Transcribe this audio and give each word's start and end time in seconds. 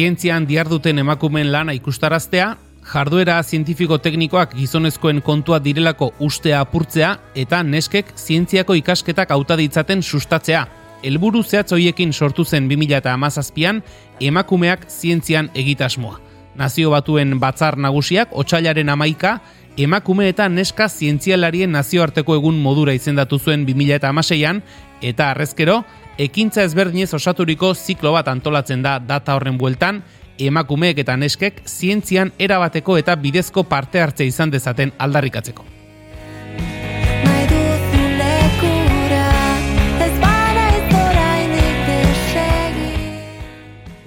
zientzian 0.00 0.46
diarduten 0.48 0.98
emakumen 0.98 1.50
lana 1.52 1.74
ikustaraztea, 1.76 2.46
jarduera 2.88 3.34
zientifiko-teknikoak 3.42 4.54
gizonezkoen 4.56 5.20
kontua 5.20 5.58
direlako 5.60 6.08
ustea 6.24 6.62
apurtzea 6.64 7.10
eta 7.42 7.58
neskek 7.62 8.14
zientziako 8.16 8.78
ikasketak 8.80 9.34
auta 9.36 9.58
ditzaten 9.60 10.00
sustatzea. 10.02 10.62
Helburu 11.04 11.42
zehatz 11.42 11.74
hoiekin 11.76 12.14
sortu 12.16 12.46
zen 12.48 12.70
2017an 12.70 13.82
emakumeak 14.30 14.88
zientzian 14.88 15.50
egitasmoa. 15.54 16.16
Nazio 16.56 16.96
batuen 16.96 17.36
batzar 17.40 17.76
nagusiak 17.76 18.32
otsailaren 18.32 18.88
amaika, 18.88 19.38
emakume 19.76 20.30
eta 20.32 20.48
neska 20.48 20.88
zientzialarien 20.88 21.76
nazioarteko 21.76 22.40
egun 22.40 22.56
modura 22.62 22.96
izendatu 22.96 23.38
zuen 23.38 23.68
2016an, 23.68 24.64
eta 25.02 25.30
arrezkero, 25.34 25.82
ekintza 26.18 26.64
ezberdinez 26.64 27.12
osaturiko 27.14 27.74
ziklo 27.74 28.12
bat 28.12 28.28
antolatzen 28.28 28.82
da 28.82 28.98
data 28.98 29.34
horren 29.36 29.58
bueltan, 29.58 30.02
emakumeek 30.38 31.02
eta 31.04 31.16
neskek 31.16 31.62
zientzian 31.68 32.32
erabateko 32.38 32.96
eta 32.98 33.16
bidezko 33.16 33.64
parte 33.68 34.00
hartze 34.00 34.26
izan 34.26 34.50
dezaten 34.50 34.92
aldarrikatzeko. 34.98 35.66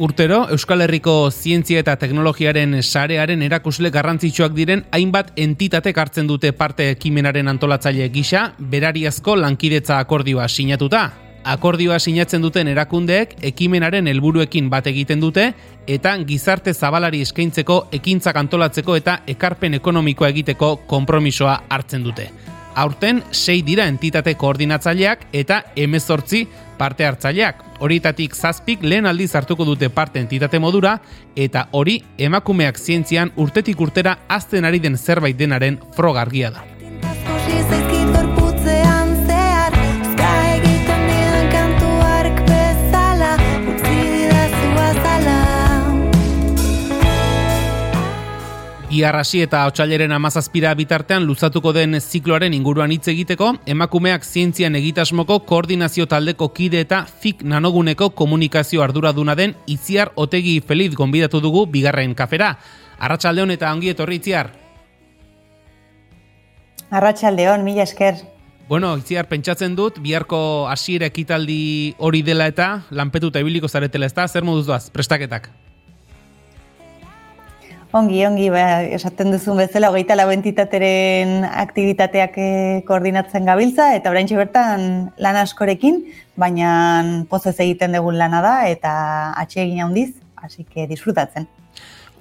Urtero, 0.04 0.48
Euskal 0.52 0.82
Herriko 0.84 1.30
zientzia 1.32 1.80
eta 1.80 1.94
teknologiaren 2.02 2.74
sarearen 2.82 3.46
erakusle 3.46 3.92
garrantzitsuak 3.94 4.52
diren 4.58 4.84
hainbat 4.92 5.32
entitate 5.40 5.94
hartzen 5.96 6.28
dute 6.28 6.52
parte 6.52 6.90
ekimenaren 6.98 7.48
antolatzaile 7.48 8.10
gisa, 8.12 8.50
berariazko 8.60 9.38
lankidetza 9.40 10.02
akordioa 10.04 10.50
sinatuta. 10.50 11.23
Akordioa 11.44 11.98
sinatzen 12.00 12.42
duten 12.42 12.70
erakundeek 12.72 13.36
ekimenaren 13.44 14.08
helburuekin 14.08 14.70
bat 14.72 14.88
egiten 14.88 15.20
dute 15.20 15.50
eta 15.92 16.16
gizarte 16.24 16.72
zabalari 16.74 17.20
eskaintzeko 17.26 17.90
ekintzak 18.00 18.40
antolatzeko 18.40 18.96
eta 18.96 19.18
ekarpen 19.28 19.76
ekonomikoa 19.76 20.30
egiteko 20.32 20.78
konpromisoa 20.88 21.58
hartzen 21.70 22.04
dute. 22.08 22.30
Aurten, 22.76 23.22
sei 23.32 23.62
dira 23.62 23.86
entitate 23.92 24.34
koordinatzaileak 24.40 25.28
eta 25.36 25.60
emezortzi 25.76 26.48
parte 26.80 27.06
hartzaileak. 27.06 27.60
Horietatik 27.84 28.34
zazpik 28.34 28.82
lehen 28.82 29.06
aldiz 29.06 29.34
hartuko 29.36 29.68
dute 29.68 29.90
parte 29.90 30.24
entitate 30.24 30.60
modura 30.64 30.96
eta 31.36 31.68
hori 31.72 32.00
emakumeak 32.18 32.80
zientzian 32.80 33.34
urtetik 33.36 33.82
urtera 33.82 34.20
azten 34.30 34.66
ari 34.66 34.80
den 34.80 34.98
zerbait 34.98 35.38
denaren 35.38 35.80
frogargia 35.94 36.56
da. 36.56 37.93
Iarrasi 48.94 49.40
eta 49.42 49.64
otxaileren 49.66 50.12
amazazpira 50.14 50.70
bitartean 50.78 51.24
luzatuko 51.26 51.72
den 51.74 51.98
zikloaren 51.98 52.54
inguruan 52.54 52.92
hitz 52.94 53.08
egiteko, 53.10 53.48
emakumeak 53.74 54.28
zientzian 54.28 54.78
egitasmoko 54.78 55.40
koordinazio 55.50 56.06
taldeko 56.12 56.52
kide 56.54 56.84
eta 56.86 57.00
fik 57.24 57.42
nanoguneko 57.42 58.12
komunikazio 58.14 58.84
arduraduna 58.86 59.34
den 59.40 59.56
itziar 59.66 60.12
otegi 60.14 60.60
feliz 60.62 60.92
gonbidatu 60.94 61.42
dugu 61.42 61.66
bigarren 61.66 62.14
kafera. 62.14 62.52
Arratxaldeon 63.00 63.56
eta 63.56 63.74
ongi 63.74 63.90
etorri 63.96 64.22
itziar. 64.22 64.54
Arratxaldeon, 66.92 67.66
mila 67.66 67.88
esker. 67.90 68.22
Bueno, 68.70 68.94
itziar, 69.02 69.26
pentsatzen 69.26 69.74
dut, 69.76 69.98
biharko 70.06 70.70
hasiera 70.70 71.10
ekitaldi 71.10 71.96
hori 71.98 72.22
dela 72.22 72.46
eta 72.52 72.84
lanpetuta 72.92 73.42
ibiliko 73.42 73.68
zaretela 73.68 74.06
ez 74.06 74.14
da, 74.14 74.30
zer 74.30 74.46
moduz 74.46 74.68
doaz, 74.70 74.92
prestaketak? 74.94 75.50
Ongi, 77.94 78.24
ongi, 78.26 78.48
ba, 78.50 78.82
esaten 78.90 79.30
duzun 79.30 79.60
bezala, 79.62 79.92
hogeita 79.94 80.16
lau 80.18 80.32
entitateren 80.34 81.44
aktivitateak 81.46 82.40
eh, 82.42 82.82
koordinatzen 82.88 83.46
gabiltza, 83.46 83.92
eta 83.94 84.10
orain 84.10 84.26
bertan 84.34 84.88
lan 85.22 85.38
askorekin, 85.44 86.02
baina 86.34 86.72
pozez 87.30 87.54
egiten 87.60 87.94
dugun 87.94 88.18
lana 88.18 88.42
da, 88.42 88.56
eta 88.66 88.94
atxegin 89.38 89.86
handiz, 89.86 90.10
hasi 90.42 90.66
que 90.66 90.88
disfrutatzen. 90.90 91.46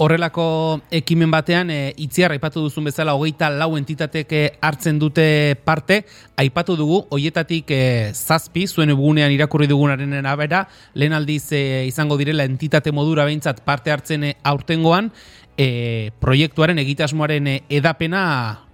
Horrelako 0.02 0.80
ekimen 0.90 1.30
batean, 1.30 1.68
e, 1.70 1.92
itziar, 2.00 2.32
aipatu 2.32 2.62
duzun 2.64 2.88
bezala, 2.88 3.12
hogeita 3.14 3.50
lau 3.52 3.74
entitateke 3.76 4.40
hartzen 4.64 4.96
dute 4.98 5.26
parte, 5.68 6.02
aipatu 6.40 6.78
dugu, 6.80 7.02
hoietatik 7.12 7.70
e, 7.70 7.82
zazpi, 8.12 8.64
zuen 8.66 8.90
egunean 8.90 9.32
irakurri 9.32 9.68
dugunaren 9.70 10.26
abera, 10.26 10.64
lehen 10.94 11.12
aldiz 11.12 11.44
e, 11.52 11.84
izango 11.86 12.16
direla 12.16 12.48
entitate 12.48 12.90
modura 12.90 13.28
behintzat 13.28 13.60
parte 13.68 13.92
hartzen 13.92 14.32
aurtengoan, 14.42 15.12
e, 15.56 16.10
proiektuaren 16.20 16.78
egitasmoaren 16.78 17.46
e, 17.46 17.56
edapena 17.70 18.24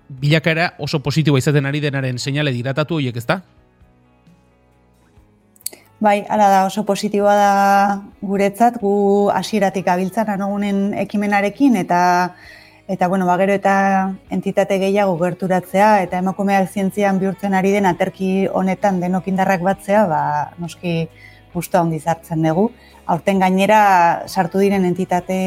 bilakaera 0.08 0.72
oso 0.78 1.00
positiboa 1.04 1.42
izaten 1.42 1.66
ari 1.66 1.80
denaren 1.84 2.18
seinale 2.18 2.52
diratatu 2.52 2.98
horiek 2.98 3.16
ezta? 3.16 3.42
Bai, 6.00 6.22
ala 6.30 6.46
da 6.48 6.60
oso 6.68 6.84
positiboa 6.86 7.34
da 7.34 7.52
guretzat, 8.22 8.78
gu 8.78 9.30
hasieratik 9.34 9.88
abiltzan 9.90 10.30
anogunen 10.30 10.94
ekimenarekin, 10.94 11.74
eta 11.76 12.00
eta 12.88 13.08
bueno, 13.08 13.26
ba, 13.26 13.34
gero 13.36 13.52
eta 13.52 13.74
entitate 14.32 14.78
gehiago 14.80 15.18
gerturatzea, 15.20 16.04
eta 16.06 16.22
emakumeak 16.22 16.70
zientzian 16.70 17.18
bihurtzen 17.20 17.52
ari 17.54 17.74
den 17.74 17.86
aterki 17.90 18.46
honetan 18.46 19.00
denok 19.02 19.26
indarrak 19.28 19.60
batzea, 19.66 20.06
ba, 20.08 20.22
noski 20.62 21.08
guztua 21.54 21.82
ondiz 21.82 22.04
hartzen 22.06 22.42
dugu. 22.44 22.68
Aurten 23.06 23.40
gainera 23.40 23.80
sartu 24.28 24.60
diren 24.60 24.84
entitate 24.84 25.38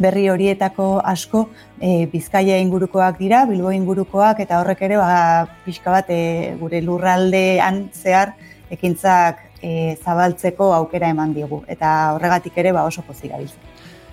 berri 0.00 0.28
horietako 0.32 1.00
asko 1.04 1.46
e, 1.80 2.06
Bizkaia 2.12 2.58
ingurukoak 2.60 3.18
dira, 3.20 3.44
Bilbo 3.48 3.72
ingurukoak, 3.72 4.40
eta 4.44 4.60
horrek 4.60 4.82
ere 4.88 4.96
ba, 5.00 5.46
pixka 5.64 5.92
bat 5.92 6.10
e, 6.12 6.56
gure 6.60 6.80
lurraldean 6.84 7.88
zehar 7.92 8.34
ekintzak 8.70 9.42
e, 9.62 9.96
zabaltzeko 10.04 10.72
aukera 10.74 11.10
eman 11.12 11.34
digu 11.36 11.62
eta 11.68 12.14
horregatik 12.16 12.56
ere 12.62 12.72
ba 12.72 12.86
oso 12.88 13.02
pozik. 13.02 13.32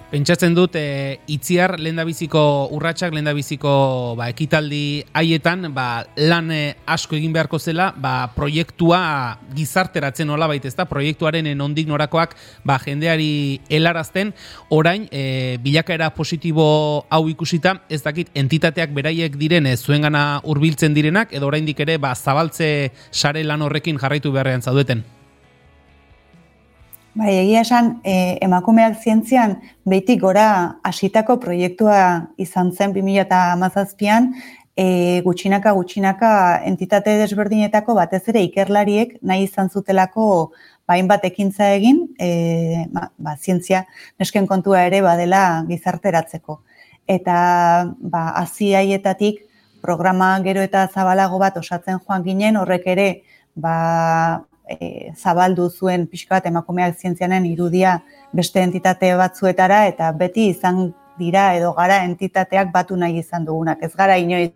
Pentsatzen 0.08 0.54
dut 0.56 0.72
e, 0.80 1.20
itziar 1.28 1.74
lendabiziko 1.84 2.40
urratsak 2.72 3.12
lendabiziko 3.12 3.72
ba 4.16 4.30
ekitaldi 4.32 5.02
haietan 5.12 5.68
ba, 5.76 6.06
lan 6.16 6.48
e, 6.56 6.78
asko 6.88 7.18
egin 7.18 7.34
beharko 7.36 7.60
zela 7.60 7.90
ba, 7.92 8.30
proiektua 8.32 9.02
gizarteratzen 9.58 10.32
nola 10.32 10.48
baita 10.48 10.72
ezta 10.72 10.86
proiektuaren 10.88 11.50
nondik 11.60 11.92
norakoak 11.92 12.38
ba, 12.64 12.80
jendeari 12.80 13.60
helarazten 13.68 14.32
orain 14.72 15.10
e, 15.12 15.60
bilakaera 15.60 16.14
positibo 16.16 17.04
hau 17.12 17.22
ikusita 17.28 17.82
ez 17.92 18.00
dakit 18.08 18.32
entitateak 18.32 18.96
beraiek 18.96 19.36
diren 19.36 19.68
zuengana 19.76 20.40
hurbiltzen 20.48 20.96
direnak 20.96 21.36
edo 21.36 21.52
oraindik 21.52 21.84
ere 21.84 22.00
ba, 22.00 22.16
zabaltze 22.16 22.94
sare 23.12 23.44
lan 23.44 23.68
horrekin 23.68 24.00
jarraitu 24.00 24.32
beharrean 24.32 24.64
zaudeten. 24.64 25.04
Bai, 27.18 27.32
egia 27.34 27.64
esan, 27.64 27.88
e, 28.06 28.38
emakumeak 28.46 29.00
zientzian 29.02 29.56
behitik 29.90 30.20
gora 30.22 30.78
hasitako 30.86 31.40
proiektua 31.42 32.00
izan 32.38 32.68
zen 32.76 32.92
2008an, 32.94 34.28
e, 34.78 34.86
gutxinaka 35.26 35.72
gutxinaka 35.74 36.30
entitate 36.70 37.16
desberdinetako 37.18 37.96
batez 37.98 38.22
ere 38.30 38.44
ikerlariek 38.46 39.16
nahi 39.26 39.48
izan 39.48 39.72
zutelako 39.74 40.28
bain 40.86 41.10
bat 41.10 41.26
ekintza 41.26 41.72
egin, 41.80 42.04
e, 42.22 42.86
ba, 42.94 43.08
ba, 43.18 43.34
zientzia 43.42 43.82
nesken 44.22 44.46
kontua 44.46 44.84
ere 44.86 45.00
badela 45.02 45.64
gizarteratzeko. 45.72 46.60
Eta 47.08 47.40
ba, 47.98 48.28
aziaietatik 48.44 49.42
programa 49.82 50.36
gero 50.46 50.62
eta 50.62 50.86
zabalago 50.94 51.42
bat 51.42 51.58
osatzen 51.58 51.98
joan 51.98 52.28
ginen, 52.30 52.62
horrek 52.62 52.86
ere 52.94 53.08
ba, 53.56 53.74
e, 54.70 55.12
zabaldu 55.16 55.70
zuen 55.70 56.08
pixka 56.08 56.36
bat 56.36 56.48
emakumeak 56.50 56.98
zientzianen 57.00 57.46
irudia 57.46 58.02
beste 58.34 58.62
entitate 58.62 59.14
batzuetara 59.16 59.86
eta 59.88 60.12
beti 60.12 60.50
izan 60.54 60.92
dira 61.18 61.54
edo 61.58 61.74
gara 61.74 62.04
entitateak 62.06 62.72
batu 62.74 62.96
nahi 62.96 63.20
izan 63.20 63.46
dugunak. 63.46 63.82
Ez 63.82 63.94
gara 63.96 64.18
inoiz, 64.18 64.52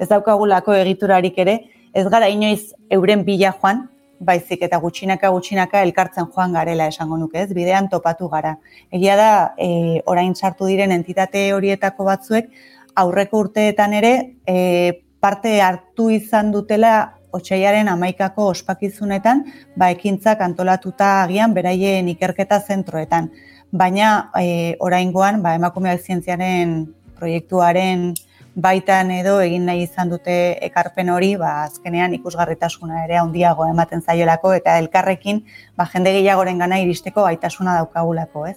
ez 0.00 0.08
daukagulako 0.08 0.74
egiturarik 0.80 1.38
ere, 1.38 1.58
ez 1.94 2.06
gara 2.10 2.28
inoiz 2.28 2.72
euren 2.90 3.24
bila 3.24 3.52
joan, 3.60 3.88
baizik 4.24 4.62
eta 4.64 4.78
gutxinaka 4.80 5.28
gutxinaka 5.34 5.82
elkartzen 5.84 6.30
joan 6.34 6.54
garela 6.56 6.86
esango 6.88 7.18
nuke, 7.20 7.42
ez 7.42 7.52
bidean 7.52 7.90
topatu 7.92 8.28
gara. 8.32 8.56
Egia 8.92 9.16
da, 9.20 9.30
e, 9.58 10.00
orain 10.06 10.34
sartu 10.34 10.70
diren 10.70 10.94
entitate 10.94 11.50
horietako 11.52 12.06
batzuek, 12.08 12.48
aurreko 12.96 13.42
urteetan 13.44 13.92
ere, 14.00 14.14
e, 14.46 15.02
parte 15.20 15.60
hartu 15.64 16.10
izan 16.14 16.52
dutela 16.52 16.94
otxaiaren 17.38 17.88
amaikako 17.88 18.48
ospakizunetan, 18.52 19.44
ba, 19.76 19.90
ekintzak 19.94 20.40
antolatuta 20.40 21.22
agian 21.22 21.54
beraien 21.54 22.08
ikerketa 22.14 22.60
zentroetan. 22.60 23.30
Baina, 23.72 24.30
e, 24.38 24.76
oraingoan, 24.78 25.42
ba, 25.42 25.54
emakumeak 25.58 26.00
zientziaren 26.00 26.76
proiektuaren 27.18 28.12
baitan 28.54 29.10
edo 29.10 29.40
egin 29.42 29.64
nahi 29.66 29.82
izan 29.82 30.10
dute 30.10 30.34
ekarpen 30.62 31.10
hori, 31.10 31.34
ba, 31.36 31.64
azkenean 31.64 32.14
ikusgarritasuna 32.14 33.04
ere 33.04 33.18
handiago 33.18 33.66
ematen 33.66 34.02
zaiolako 34.02 34.52
eta 34.54 34.78
elkarrekin 34.78 35.42
ba, 35.76 35.88
jende 35.90 36.12
gehiagoren 36.14 36.62
gana 36.62 36.78
iristeko 36.82 37.26
baitasuna 37.26 37.74
daukagulako, 37.80 38.46
ez? 38.46 38.56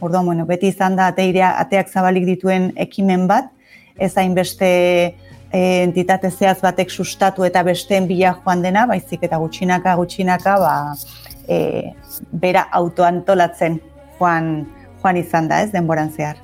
Orduan, 0.00 0.26
bueno, 0.26 0.46
beti 0.46 0.72
izan 0.72 0.96
da 0.96 1.10
ateak 1.12 1.92
zabalik 1.92 2.24
dituen 2.26 2.72
ekimen 2.76 3.28
bat, 3.28 3.52
ez 3.98 4.14
hainbeste 4.18 4.70
e, 4.70 5.14
entitate 5.54 6.30
zehaz 6.30 6.58
batek 6.62 6.90
sustatu 6.90 7.44
eta 7.46 7.62
besteen 7.62 8.08
bila 8.10 8.34
joan 8.44 8.62
dena, 8.62 8.86
baizik 8.90 9.22
eta 9.22 9.38
gutxinaka, 9.38 9.94
gutxinaka, 10.00 10.56
ba, 10.58 10.72
e, 11.48 11.58
bera 12.32 12.66
autoantolatzen 12.72 13.78
joan, 14.18 14.66
joan 15.02 15.20
izan 15.20 15.48
da, 15.48 15.62
ez, 15.62 15.70
denboran 15.72 16.10
zehar. 16.10 16.40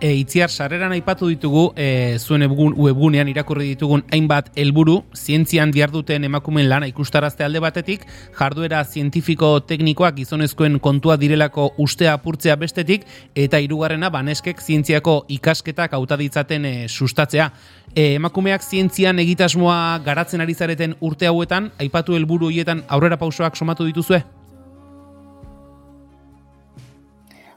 E, 0.00 0.12
itziar, 0.14 0.50
sarreran 0.50 0.92
aipatu 0.94 1.28
ditugu, 1.30 1.72
e, 1.76 2.18
zuen 2.18 2.44
webgunean 2.46 3.28
irakurri 3.28 3.72
ditugun 3.72 4.04
hainbat 4.12 4.50
helburu 4.56 5.00
zientzian 5.16 5.72
diarduten 5.74 6.24
emakumen 6.24 6.68
lana 6.70 6.88
ikustarazte 6.90 7.44
alde 7.44 7.62
batetik, 7.62 8.06
jarduera 8.38 8.84
zientifiko 8.84 9.54
teknikoak 9.66 10.16
gizonezkoen 10.20 10.78
kontua 10.82 11.16
direlako 11.16 11.72
ustea 11.82 12.14
apurtzea 12.18 12.56
bestetik, 12.56 13.06
eta 13.34 13.60
hirugarrena 13.62 14.10
baneskek 14.10 14.62
zientziako 14.62 15.24
ikasketak 15.28 15.96
hauta 15.98 16.18
ditzaten 16.20 16.66
e, 16.66 16.74
sustatzea. 16.88 17.50
E, 17.94 18.14
emakumeak 18.14 18.62
zientzian 18.62 19.18
egitasmoa 19.18 19.98
garatzen 20.04 20.40
ari 20.40 20.54
zareten 20.54 20.96
urte 21.00 21.28
hauetan, 21.28 21.72
aipatu 21.78 22.16
helburu 22.16 22.52
hietan 22.54 22.86
aurrera 22.88 23.18
pausoak 23.20 23.58
somatu 23.58 23.88
dituzue? 23.88 24.22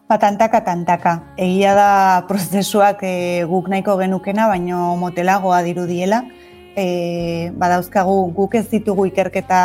Ba, 0.05 0.19
tantaka, 0.19 0.59
tantaka. 0.61 1.11
Egia 1.35 1.71
da 1.73 1.91
prozesuak 2.29 2.99
e, 3.01 3.41
guk 3.49 3.71
nahiko 3.73 3.95
genukena, 3.97 4.45
baino 4.45 4.91
motelagoa 5.01 5.63
dirudiela. 5.65 6.19
E, 6.77 7.49
badauzkagu 7.57 8.13
guk 8.37 8.53
ez 8.59 8.67
ditugu 8.69 9.07
ikerketa 9.09 9.61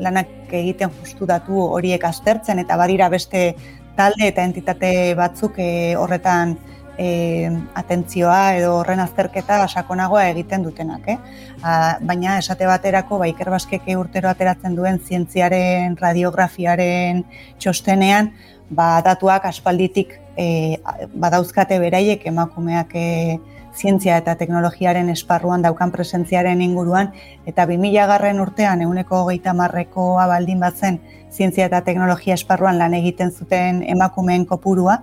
lanak 0.00 0.32
egiten 0.48 0.94
justu 0.96 1.28
datu 1.28 1.60
horiek 1.76 2.08
aztertzen, 2.08 2.62
eta 2.64 2.78
badira 2.80 3.10
beste 3.12 3.50
talde 3.98 4.30
eta 4.30 4.48
entitate 4.48 5.12
batzuk 5.18 5.60
e, 5.60 5.68
horretan 6.00 6.56
e, 6.96 7.52
atentzioa 7.76 8.56
edo 8.56 8.72
horren 8.78 9.04
azterketa 9.04 9.60
sakonagoa 9.68 10.24
egiten 10.30 10.64
dutenak. 10.64 11.08
Eh? 11.12 11.18
A, 11.60 11.76
baina 12.00 12.38
esate 12.40 12.64
baterako 12.64 13.20
ba, 13.20 13.28
ikerbazkeke 13.28 13.96
urtero 14.00 14.32
ateratzen 14.32 14.76
duen 14.78 15.04
zientziaren, 15.04 16.00
radiografiaren 16.00 17.26
txostenean, 17.60 18.32
ba, 18.70 19.00
datuak 19.02 19.44
aspalditik 19.46 20.16
e, 20.36 20.78
badauzkate 21.14 21.78
beraiek 21.80 22.26
emakumeak 22.26 22.94
e, 22.94 23.06
zientzia 23.76 24.16
eta 24.22 24.34
teknologiaren 24.40 25.10
esparruan 25.12 25.62
daukan 25.62 25.92
presentziaren 25.92 26.62
inguruan, 26.64 27.12
eta 27.46 27.66
2000 27.68 28.06
garren 28.08 28.40
urtean 28.40 28.82
euneko 28.82 29.22
hogeita 29.24 29.52
marrekoa 29.54 30.26
baldin 30.30 30.60
batzen 30.60 31.00
zientzia 31.30 31.66
eta 31.68 31.82
teknologia 31.84 32.34
esparruan 32.34 32.78
lan 32.78 32.94
egiten 32.96 33.30
zuten 33.30 33.82
emakumeen 33.84 34.46
kopurua, 34.46 35.02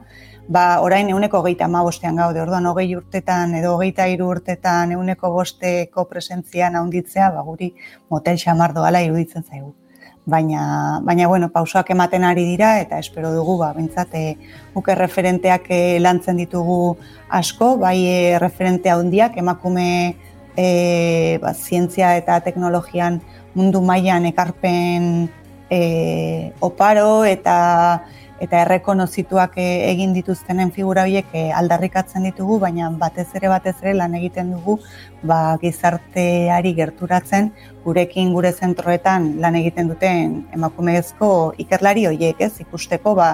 ba, 0.49 0.81
orain 0.81 1.09
euneko 1.09 1.43
hogeita 1.43 1.67
ma 1.67 1.83
bostean 1.83 2.17
gaude, 2.17 2.41
orduan 2.41 2.65
hogei 2.65 2.89
urtetan 2.95 3.53
edo 3.61 3.75
hogeita 3.77 4.09
iru 4.09 4.31
urtetan 4.33 4.97
euneko 4.97 5.31
bosteko 5.37 6.09
presentzian 6.09 6.75
handitzea, 6.75 7.29
ba, 7.31 7.45
guri 7.45 7.73
motel 8.09 8.41
xamar 8.41 8.73
doala 8.73 9.05
iruditzen 9.05 9.43
zaigu 9.43 9.75
baina, 10.25 10.99
baina 11.03 11.27
bueno, 11.27 11.49
pausoak 11.51 11.89
ematen 11.91 12.23
ari 12.23 12.45
dira 12.45 12.79
eta 12.81 12.99
espero 12.99 13.33
dugu 13.33 13.57
ba 13.57 13.73
bentsat 13.73 14.13
eh 14.13 14.37
referenteak 14.75 15.65
e, 15.69 15.99
lantzen 15.99 16.37
ditugu 16.37 16.97
asko, 17.29 17.77
bai 17.77 18.05
e, 18.05 18.39
referente 18.39 18.89
handiak 18.89 19.37
emakume 19.37 20.15
e, 20.55 21.37
ba, 21.41 21.53
zientzia 21.53 22.17
eta 22.17 22.39
teknologian 22.39 23.21
mundu 23.53 23.81
mailan 23.81 24.25
ekarpen 24.25 25.29
e, 25.69 26.51
oparo 26.59 27.25
eta 27.25 28.03
eta 28.43 28.59
errekonozituak 28.65 29.55
eh, 29.61 29.89
egin 29.91 30.13
dituztenen 30.15 30.73
figura 30.75 31.05
horiek 31.07 31.29
eh, 31.37 31.49
aldarrikatzen 31.55 32.25
ditugu, 32.27 32.57
baina 32.59 32.89
batez 32.99 33.29
ere 33.39 33.51
batez 33.51 33.75
ere 33.81 33.93
lan 33.95 34.17
egiten 34.19 34.51
dugu 34.51 34.77
ba, 35.23 35.55
gizarteari 35.61 36.73
gerturatzen 36.79 37.51
gurekin 37.85 38.33
gure 38.35 38.51
zentroetan 38.51 39.29
lan 39.43 39.55
egiten 39.61 39.91
duten 39.93 40.41
emakumezko 40.57 41.29
ikerlari 41.63 42.07
horiek 42.09 42.41
ez? 42.43 42.53
Ikusteko 42.65 43.15
ba, 43.19 43.29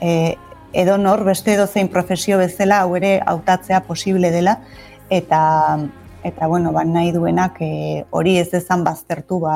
e, 0.00 0.36
edo 0.72 0.98
nor 1.00 1.24
beste 1.24 1.54
edo 1.54 1.66
zein 1.66 1.88
profesio 1.88 2.38
bezala 2.38 2.82
hau 2.84 2.92
ere 3.00 3.16
hautatzea 3.26 3.80
posible 3.88 4.30
dela 4.30 4.58
eta 5.08 5.40
eta 6.22 6.46
bueno, 6.52 6.68
ba, 6.76 6.84
nahi 6.84 7.14
duenak 7.16 7.56
hori 8.12 8.36
ez 8.36 8.50
dezan 8.52 8.84
baztertu 8.84 9.38
ba, 9.40 9.54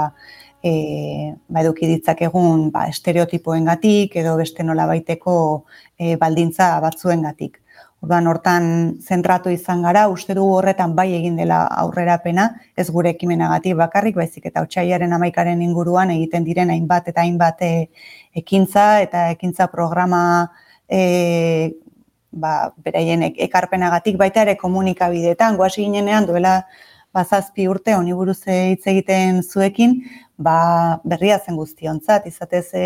e, 0.64 1.34
ba, 1.48 1.60
eduki 1.60 1.88
ditzakegun 1.90 2.70
ba, 2.72 2.86
estereotipoengatik 2.88 4.16
edo 4.22 4.38
beste 4.40 4.64
nola 4.64 4.86
baiteko 4.88 5.34
e, 5.98 6.16
baldintza 6.20 6.70
batzuengatik. 6.84 7.60
Orduan 8.04 8.26
hortan 8.28 8.64
zentratu 9.00 9.52
izan 9.52 9.84
gara, 9.84 10.06
uste 10.12 10.34
dugu 10.36 10.58
horretan 10.58 10.92
bai 10.96 11.06
egin 11.16 11.36
dela 11.40 11.62
aurrerapena, 11.82 12.50
ez 12.76 12.88
gure 12.92 13.12
ekimenagatik 13.14 13.76
bakarrik, 13.78 14.16
baizik 14.20 14.48
eta 14.50 14.64
otxaiaren 14.64 15.12
amaikaren 15.16 15.62
inguruan 15.64 16.12
egiten 16.16 16.44
diren 16.48 16.72
hainbat 16.72 17.08
eta 17.12 17.24
hainbat 17.24 17.64
e, 17.64 17.72
ekintza 18.42 18.88
eta 19.04 19.28
ekintza 19.36 19.68
programa 19.72 20.22
e, 20.88 21.74
ba, 22.32 22.72
beraien 22.84 23.28
ekarpenagatik 23.28 24.16
baita 24.20 24.44
ere 24.48 24.56
komunikabideetan, 24.60 25.56
guasi 25.60 25.84
ginenean 25.84 26.28
duela 26.28 26.58
bazazpi 27.14 27.68
urte 27.70 27.94
honi 27.94 28.12
buruz 28.12 28.40
hitz 28.50 28.82
egiten 28.90 29.42
zuekin, 29.42 30.00
ba, 30.36 31.00
berria 31.04 31.38
zen 31.38 31.56
guztionzat, 31.56 32.26
izatez 32.26 32.66
e, 32.74 32.84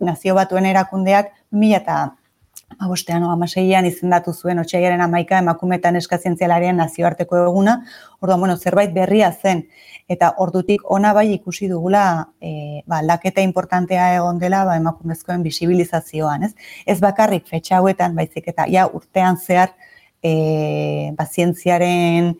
nazio 0.00 0.34
batuen 0.34 0.66
erakundeak 0.66 1.32
mila 1.50 1.78
eta 1.82 2.00
Agostean, 2.80 3.24
amaseian 3.28 3.86
izendatu 3.86 4.32
zuen 4.32 4.60
otxaiaren 4.62 5.00
amaika 5.04 5.38
emakumetan 5.42 5.96
eskazientzialarian 5.98 6.78
nazioarteko 6.80 7.42
eguna, 7.44 7.74
orduan, 8.20 8.40
bueno, 8.40 8.56
zerbait 8.56 8.92
berria 8.94 9.30
zen, 9.32 9.64
eta 10.08 10.32
ordutik 10.44 10.84
ona 10.90 11.12
bai 11.16 11.26
ikusi 11.34 11.68
dugula 11.68 12.04
e, 12.40 12.82
ba, 12.86 13.02
laketa 13.02 13.44
importantea 13.44 14.12
egon 14.16 14.40
dela 14.40 14.64
ba, 14.68 14.76
emakumezkoen 14.80 15.44
bisibilizazioan, 15.44 16.48
ez? 16.48 16.52
Ez 16.86 16.98
bakarrik 17.00 17.46
fetxa 17.50 17.78
hauetan, 17.80 18.16
baizik 18.16 18.48
eta 18.52 18.66
ja 18.72 18.88
urtean 18.88 19.36
zehar 19.36 19.74
e, 20.22 21.12
ba, 21.18 21.26
zientziaren 21.26 22.34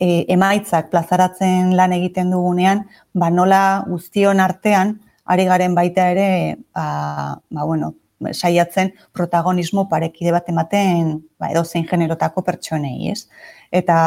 e, 0.00 0.24
emaitzak 0.32 0.90
plazaratzen 0.90 1.74
lan 1.76 1.94
egiten 1.96 2.30
dugunean, 2.34 2.86
ba 3.14 3.30
nola 3.30 3.84
guztion 3.88 4.40
artean 4.40 4.98
ari 5.28 5.44
garen 5.44 5.74
baita 5.76 6.10
ere, 6.14 6.28
ba, 6.74 7.38
ba 7.50 7.64
bueno, 7.64 7.94
saiatzen 8.32 8.92
protagonismo 9.12 9.88
parekide 9.88 10.32
bat 10.34 10.48
ematen 10.48 11.18
ba, 11.38 11.50
edo 11.52 11.64
zein 11.64 11.86
generotako 11.86 12.42
pertsonei, 12.46 13.10
ez? 13.12 13.28
Eta, 13.70 13.98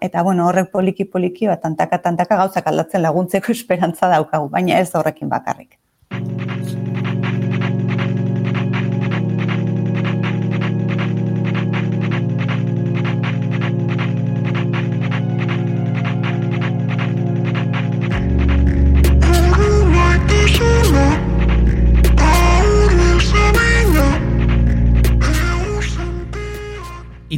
eta 0.00 0.22
bueno, 0.22 0.48
horrek 0.48 0.70
poliki 0.72 1.04
poliki, 1.04 1.46
bat 1.46 1.62
tantaka 1.62 2.00
tantaka 2.02 2.40
gauzak 2.40 2.66
aldatzen 2.66 3.02
laguntzeko 3.02 3.52
esperantza 3.58 4.08
daukagu, 4.08 4.48
baina 4.48 4.80
ez 4.80 4.90
horrekin 4.94 5.28
bakarrik. 5.28 5.79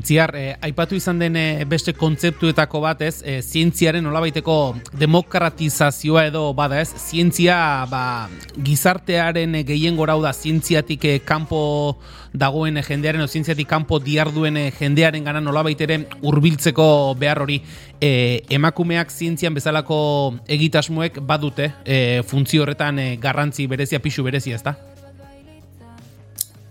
Itziar, 0.03 0.35
eh, 0.35 0.57
aipatu 0.59 0.97
izan 0.99 1.21
den 1.23 1.37
eh, 1.39 1.63
beste 1.63 1.93
kontzeptuetako 1.95 2.81
bat 2.83 3.05
ez, 3.07 3.23
eh, 3.23 3.37
zientziaren 3.39 4.07
olabaiteko 4.11 4.75
demokratizazioa 4.99 6.25
edo 6.27 6.49
bada 6.59 6.81
ez, 6.83 6.89
zientzia 6.99 7.87
ba, 7.87 8.27
gizartearen 8.67 9.55
eh, 9.55 9.63
gehien 9.63 9.95
gora 9.97 10.17
da 10.19 10.33
zientziatik 10.33 11.07
kanpo 11.25 12.01
dagoen 12.35 12.83
jendearen 12.83 13.23
o 13.23 13.29
zientziatik 13.29 13.69
kanpo 13.69 14.01
diarduen 14.03 14.59
jendearen 14.81 15.23
gana 15.23 15.41
nolabait 15.41 15.81
ere 15.81 16.01
hurbiltzeko 16.21 17.15
behar 17.15 17.45
hori. 17.47 17.63
Eh, 18.01 18.43
emakumeak 18.51 19.11
zientzian 19.11 19.55
bezalako 19.55 20.35
egitasmoek 20.49 21.21
badute 21.23 21.71
eh, 21.85 22.23
funtzio 22.27 22.67
horretan 22.67 22.99
garrantzi 23.21 23.69
berezia, 23.71 24.03
pixu 24.03 24.27
berezia 24.27 24.59
ez 24.59 24.67
da? 24.67 24.75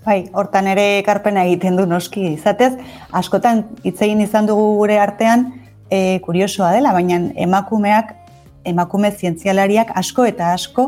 Bai, 0.01 0.31
hortan 0.33 0.65
ere 0.65 0.83
ekarpena 0.97 1.43
egiten 1.45 1.75
du 1.77 1.85
noski 1.85 2.23
izatez, 2.31 2.71
askotan 3.13 3.67
hitz 3.85 3.99
egin 4.01 4.23
izan 4.23 4.47
dugu 4.49 4.63
gure 4.79 4.97
artean 4.97 5.45
e, 5.93 6.17
kuriosoa 6.25 6.71
dela, 6.73 6.93
baina 6.95 7.19
emakumeak, 7.45 8.15
emakume 8.65 9.11
zientzialariak 9.11 9.93
asko 10.01 10.25
eta 10.25 10.53
asko 10.55 10.87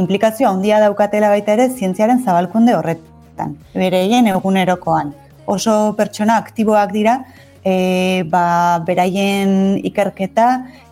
implikazioa 0.00 0.52
handia 0.52 0.80
daukatela 0.80 1.30
baita 1.32 1.56
ere 1.56 1.70
zientziaren 1.70 2.20
zabalkunde 2.24 2.76
horretan, 2.76 3.56
bereien 3.72 4.28
egunerokoan. 4.28 5.14
Oso 5.50 5.94
pertsona 5.96 6.36
aktiboak 6.44 6.92
dira, 6.92 7.16
e, 7.64 8.24
ba, 8.30 8.80
beraien 8.86 9.80
ikerketa 9.84 10.46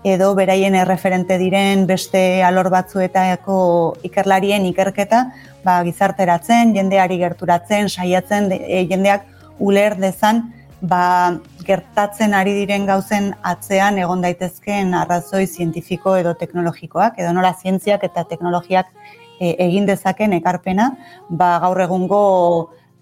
edo 0.05 0.35
beraien 0.37 0.77
erreferente 0.77 1.39
diren 1.41 1.87
beste 1.89 2.43
alor 2.45 2.71
batzuetako 2.71 3.59
ikerlarien 4.05 4.67
ikerketa 4.69 5.25
ba, 5.65 5.81
gizarteratzen, 5.85 6.75
jendeari 6.77 7.19
gerturatzen, 7.21 7.89
saiatzen, 7.89 8.53
e, 8.53 8.85
jendeak 8.91 9.27
uler 9.59 9.97
dezan 9.99 10.49
ba, 10.81 11.39
gertatzen 11.67 12.35
ari 12.35 12.55
diren 12.61 12.87
gauzen 12.87 13.33
atzean 13.43 13.99
egon 13.99 14.23
daitezkeen 14.25 14.95
arrazoi 14.95 15.47
zientifiko 15.47 16.17
edo 16.17 16.35
teknologikoak, 16.39 17.19
edo 17.19 17.33
nola 17.33 17.55
zientziak 17.55 18.05
eta 18.05 18.25
teknologiak 18.29 18.93
e, 19.41 19.55
egin 19.67 19.87
dezaken 19.89 20.37
ekarpena, 20.39 20.93
ba, 21.29 21.57
gaur 21.65 21.81
egungo 21.83 22.23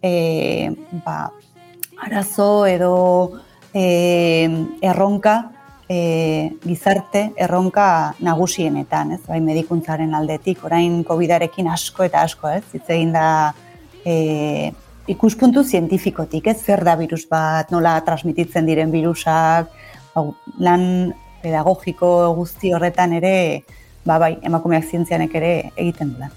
e, 0.03 0.71
ba, 1.05 1.31
arazo 2.03 2.67
edo 2.69 2.95
e, 3.75 4.49
erronka 4.83 5.37
e, 5.89 6.53
gizarte 6.65 7.31
erronka 7.37 8.15
nagusienetan, 8.21 9.13
ez? 9.17 9.23
Bai, 9.29 9.41
medikuntzaren 9.45 10.15
aldetik, 10.15 10.65
orain 10.67 11.03
COVIDarekin 11.07 11.71
asko 11.73 12.07
eta 12.07 12.25
asko, 12.27 12.51
ez? 12.51 12.65
Hitz 12.75 12.87
egin 12.89 13.13
da 13.15 13.27
e, 14.05 14.73
ikuspuntu 15.13 15.65
zientifikotik, 15.65 16.49
ez? 16.51 16.59
Zer 16.65 16.85
da 16.87 16.97
virus 16.99 17.25
bat, 17.31 17.71
nola 17.75 17.99
transmititzen 18.07 18.67
diren 18.67 18.95
virusak, 18.95 19.71
ba, 20.15 20.27
lan 20.59 20.89
pedagogiko 21.43 22.33
guzti 22.39 22.73
horretan 22.75 23.15
ere, 23.21 23.37
ba, 24.07 24.19
bai, 24.19 24.37
emakumeak 24.43 24.91
zientzianek 24.91 25.39
ere 25.39 25.55
egiten 25.77 26.17
dela. 26.17 26.33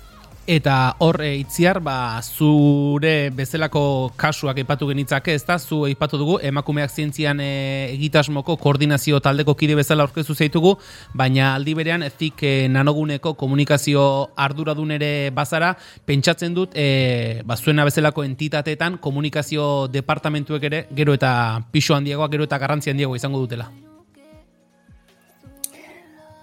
Eta 0.49 0.95
hor 0.97 1.21
e, 1.21 1.35
itziar, 1.37 1.77
ba, 1.77 2.17
zure 2.25 3.29
bezalako 3.37 4.09
kasuak 4.17 4.57
epatu 4.57 4.87
genitzake, 4.89 5.35
ez 5.37 5.43
da, 5.45 5.59
zu 5.59 5.83
eipatu 5.85 6.17
dugu, 6.17 6.39
emakumeak 6.41 6.89
zientzian 6.89 7.37
e, 7.37 7.49
egitasmoko 7.91 8.55
koordinazio 8.57 9.19
taldeko 9.21 9.53
kide 9.53 9.75
bezala 9.77 10.07
aurkezu 10.07 10.33
zeitugu, 10.33 10.71
baina 11.13 11.51
aldi 11.53 11.75
berean 11.77 12.01
ezik 12.07 12.41
e, 12.41 12.53
nanoguneko 12.73 13.35
komunikazio 13.37 14.05
arduradun 14.47 14.95
ere 14.97 15.11
bazara, 15.37 15.75
pentsatzen 16.09 16.55
dut, 16.57 16.73
e, 16.73 17.43
ba, 17.45 17.53
zuena 17.53 17.85
bezalako 17.85 18.25
entitateetan 18.25 18.97
komunikazio 18.97 19.85
departamentuek 19.93 20.65
ere, 20.71 20.81
gero 20.97 21.13
eta 21.13 21.61
piso 21.69 21.93
handiagoa, 21.93 22.31
gero 22.33 22.49
eta 22.49 22.57
garrantzi 22.57 22.89
handiagoa 22.89 23.21
izango 23.21 23.45
dutela. 23.45 23.69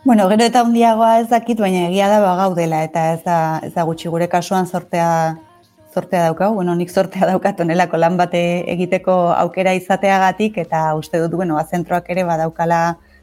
Bueno, 0.07 0.29
gero 0.31 0.45
eta 0.47 0.61
hundiagoa 0.63 1.15
ez 1.19 1.27
dakit, 1.33 1.59
baina 1.59 1.89
egia 1.89 2.07
da 2.07 2.21
ba 2.23 2.37
gaudela 2.39 2.85
eta 2.87 3.01
ez 3.17 3.23
da, 3.25 3.39
ez 3.67 3.73
da 3.75 3.83
gutxi 3.89 4.07
gure 4.13 4.29
kasuan 4.31 4.69
sortea 4.71 5.09
sortea 5.93 6.21
daukau. 6.29 6.53
Bueno, 6.55 6.77
nik 6.79 6.93
sortea 6.95 7.27
daukat 7.27 7.59
onelako 7.65 7.99
lan 7.99 8.15
bate 8.21 8.43
egiteko 8.71 9.17
aukera 9.33 9.73
izateagatik 9.75 10.61
eta 10.63 10.85
uste 10.95 11.19
dut, 11.25 11.35
bueno, 11.41 11.59
zentroak 11.59 12.07
ere 12.15 12.23
badaukala 12.29 12.79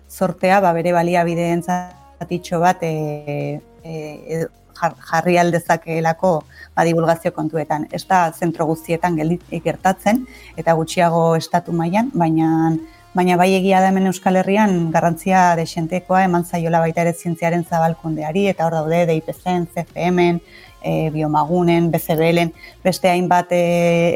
sortea, 0.10 0.60
ba 0.60 0.74
bere 0.76 0.92
baliabide 0.92 1.46
entzatitxo 1.54 2.60
bat 2.60 2.84
e, 2.84 3.62
e, 3.86 4.44
jarri 4.76 5.38
aldezakeelako 5.38 6.34
ba, 6.76 6.84
divulgazio 6.84 7.32
kontuetan. 7.32 7.88
Ez 7.96 8.04
da 8.12 8.26
zentro 8.34 8.68
guztietan 8.68 9.16
gertatzen 9.64 10.26
eta 10.58 10.76
gutxiago 10.76 11.30
estatu 11.40 11.72
mailan, 11.72 12.12
baina 12.14 12.76
baina 13.14 13.36
bai 13.38 13.52
egia 13.54 13.80
da 13.82 13.92
hemen 13.92 14.10
Euskal 14.10 14.40
Herrian 14.40 14.90
garrantzia 14.92 15.42
desentekoa 15.56 16.24
eman 16.26 16.46
zaiola 16.46 16.80
baita 16.82 17.04
ere 17.04 17.14
zientziaren 17.14 17.64
zabalkundeari 17.64 18.48
eta 18.50 18.66
hor 18.66 18.74
daude 18.74 19.04
DIPCen, 19.06 19.68
CFMen, 19.74 20.40
e, 20.82 21.10
biomagunen, 21.14 21.92
BCBLen, 21.94 22.50
beste 22.84 23.12
hainbat 23.12 23.54
e, 23.54 23.62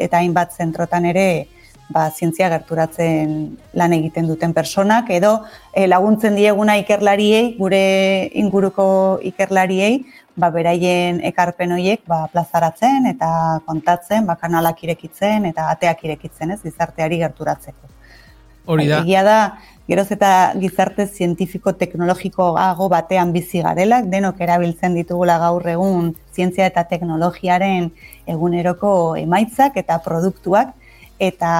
eta 0.02 0.18
hainbat 0.18 0.56
zentrotan 0.58 1.06
ere 1.12 1.28
ba, 1.94 2.08
zientzia 2.10 2.48
gerturatzen 2.50 3.36
lan 3.78 3.94
egiten 3.94 4.26
duten 4.26 4.52
personak 4.56 5.12
edo 5.14 5.44
e, 5.72 5.86
laguntzen 5.86 6.34
dieguna 6.34 6.74
ikerlariei, 6.82 7.54
gure 7.60 7.82
inguruko 8.42 8.88
ikerlariei, 9.30 9.92
ba, 10.34 10.50
beraien 10.50 11.22
ekarpen 11.30 11.76
horiek 11.78 12.02
ba, 12.10 12.24
plazaratzen 12.34 13.06
eta 13.14 13.30
kontatzen, 13.64 14.26
ba, 14.26 14.34
kanalak 14.42 14.82
irekitzen 14.82 15.46
eta 15.52 15.70
ateak 15.76 16.02
irekitzen 16.10 16.56
ez, 16.56 16.60
gizarteari 16.66 17.22
gerturatzeko. 17.22 17.94
Hori 18.68 18.86
da. 18.88 19.00
Egia 19.00 19.24
da, 19.24 19.38
geroz 19.88 20.10
eta 20.12 20.30
gizarte 20.60 21.06
zientifiko 21.08 21.72
teknologikoago 21.80 22.88
batean 22.92 23.32
bizi 23.32 23.62
garelak, 23.64 24.10
denok 24.12 24.42
erabiltzen 24.44 24.96
ditugula 24.98 25.38
gaur 25.40 25.64
egun 25.72 26.12
zientzia 26.36 26.68
eta 26.68 26.84
teknologiaren 26.90 27.88
eguneroko 28.28 28.92
emaitzak 29.16 29.80
eta 29.80 29.98
produktuak, 30.04 30.74
eta 31.18 31.52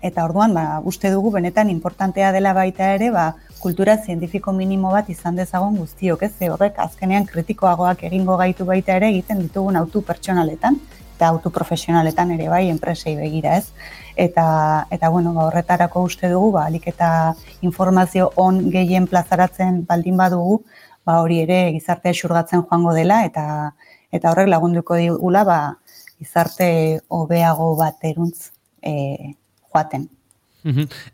eta 0.00 0.24
orduan, 0.28 0.52
ba, 0.54 0.78
uste 0.86 1.10
dugu 1.10 1.32
benetan 1.34 1.72
importantea 1.72 2.30
dela 2.30 2.52
baita 2.54 2.92
ere, 2.94 3.08
ba, 3.10 3.32
kultura 3.58 3.96
zientifiko 3.98 4.52
minimo 4.54 4.92
bat 4.94 5.08
izan 5.10 5.34
dezagon 5.40 5.74
guztiok, 5.80 6.22
ez? 6.22 6.50
Horrek 6.52 6.78
azkenean 6.84 7.26
kritikoagoak 7.26 8.04
egingo 8.06 8.36
gaitu 8.38 8.68
baita 8.68 8.94
ere 9.00 9.08
egiten 9.10 9.40
ditugun 9.42 9.80
autu 9.80 10.04
pertsonaletan 10.06 10.78
eta 11.16 11.32
autu 11.32 11.50
profesionaletan 11.50 12.30
ere 12.36 12.46
bai 12.52 12.68
enpresei 12.70 13.16
begira, 13.18 13.56
ez? 13.58 13.72
Eta 14.18 14.86
eta 14.90 15.08
bueno, 15.08 15.32
ba, 15.34 15.46
horretarako 15.46 16.02
uste 16.10 16.28
dugu, 16.32 16.50
ba 16.56 16.66
alik 16.66 16.88
eta 16.90 17.34
informazio 17.62 18.32
on 18.36 18.60
gehien 18.74 19.06
plazaratzen 19.06 19.84
baldin 19.86 20.16
badugu, 20.18 20.62
ba 21.06 21.20
hori 21.22 21.40
ere 21.46 21.60
gizartea 21.76 22.16
xurgatzen 22.20 22.66
joango 22.66 22.94
dela 22.98 23.22
eta 23.30 23.44
eta 24.12 24.32
horrek 24.32 24.50
lagunduko 24.50 24.98
digula 24.98 25.44
ba 25.44 25.58
gizarte 26.18 26.68
hobeago 27.08 27.74
bat 27.78 28.04
eruntz 28.10 28.50
e, 28.82 29.34
joaten. 29.70 30.08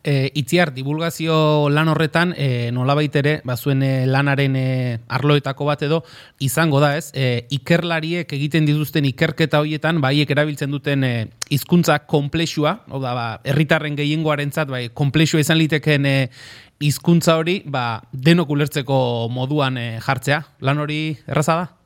E, 0.04 0.30
itziar, 0.34 0.72
divulgazio 0.74 1.68
lan 1.70 1.88
horretan, 1.88 2.34
e, 2.36 2.70
nolabait 2.74 3.14
ere, 3.16 3.36
bazuen 3.46 3.82
e, 3.82 3.92
lanaren 4.06 4.56
e, 4.56 4.66
arloetako 5.08 5.68
bat 5.68 5.84
edo, 5.86 6.02
izango 6.42 6.80
da 6.82 6.94
ez, 6.98 7.10
e, 7.14 7.46
ikerlariek 7.54 8.32
egiten 8.36 8.66
dituzten 8.66 9.06
ikerketa 9.08 9.60
horietan, 9.62 10.00
baiek 10.04 10.30
erabiltzen 10.34 10.74
duten 10.74 11.04
e, 11.04 11.14
hizkuntza 11.54 12.00
komplexua, 12.10 12.80
hau 12.90 13.00
da, 13.02 13.14
ba, 13.14 13.28
erritarren 13.44 13.96
gehiengoaren 13.98 14.52
zat, 14.52 14.68
bai, 14.72 14.88
komplexua 14.94 15.44
izan 15.44 15.60
liteken 15.62 16.10
e, 16.10 16.18
hizkuntza 16.84 17.38
hori, 17.38 17.60
ba, 17.66 18.02
denok 18.12 18.50
ulertzeko 18.56 18.98
moduan 19.32 19.78
e, 19.78 19.88
jartzea. 20.04 20.42
Lan 20.64 20.82
hori 20.82 21.00
erraza 21.26 21.62
da? 21.62 21.83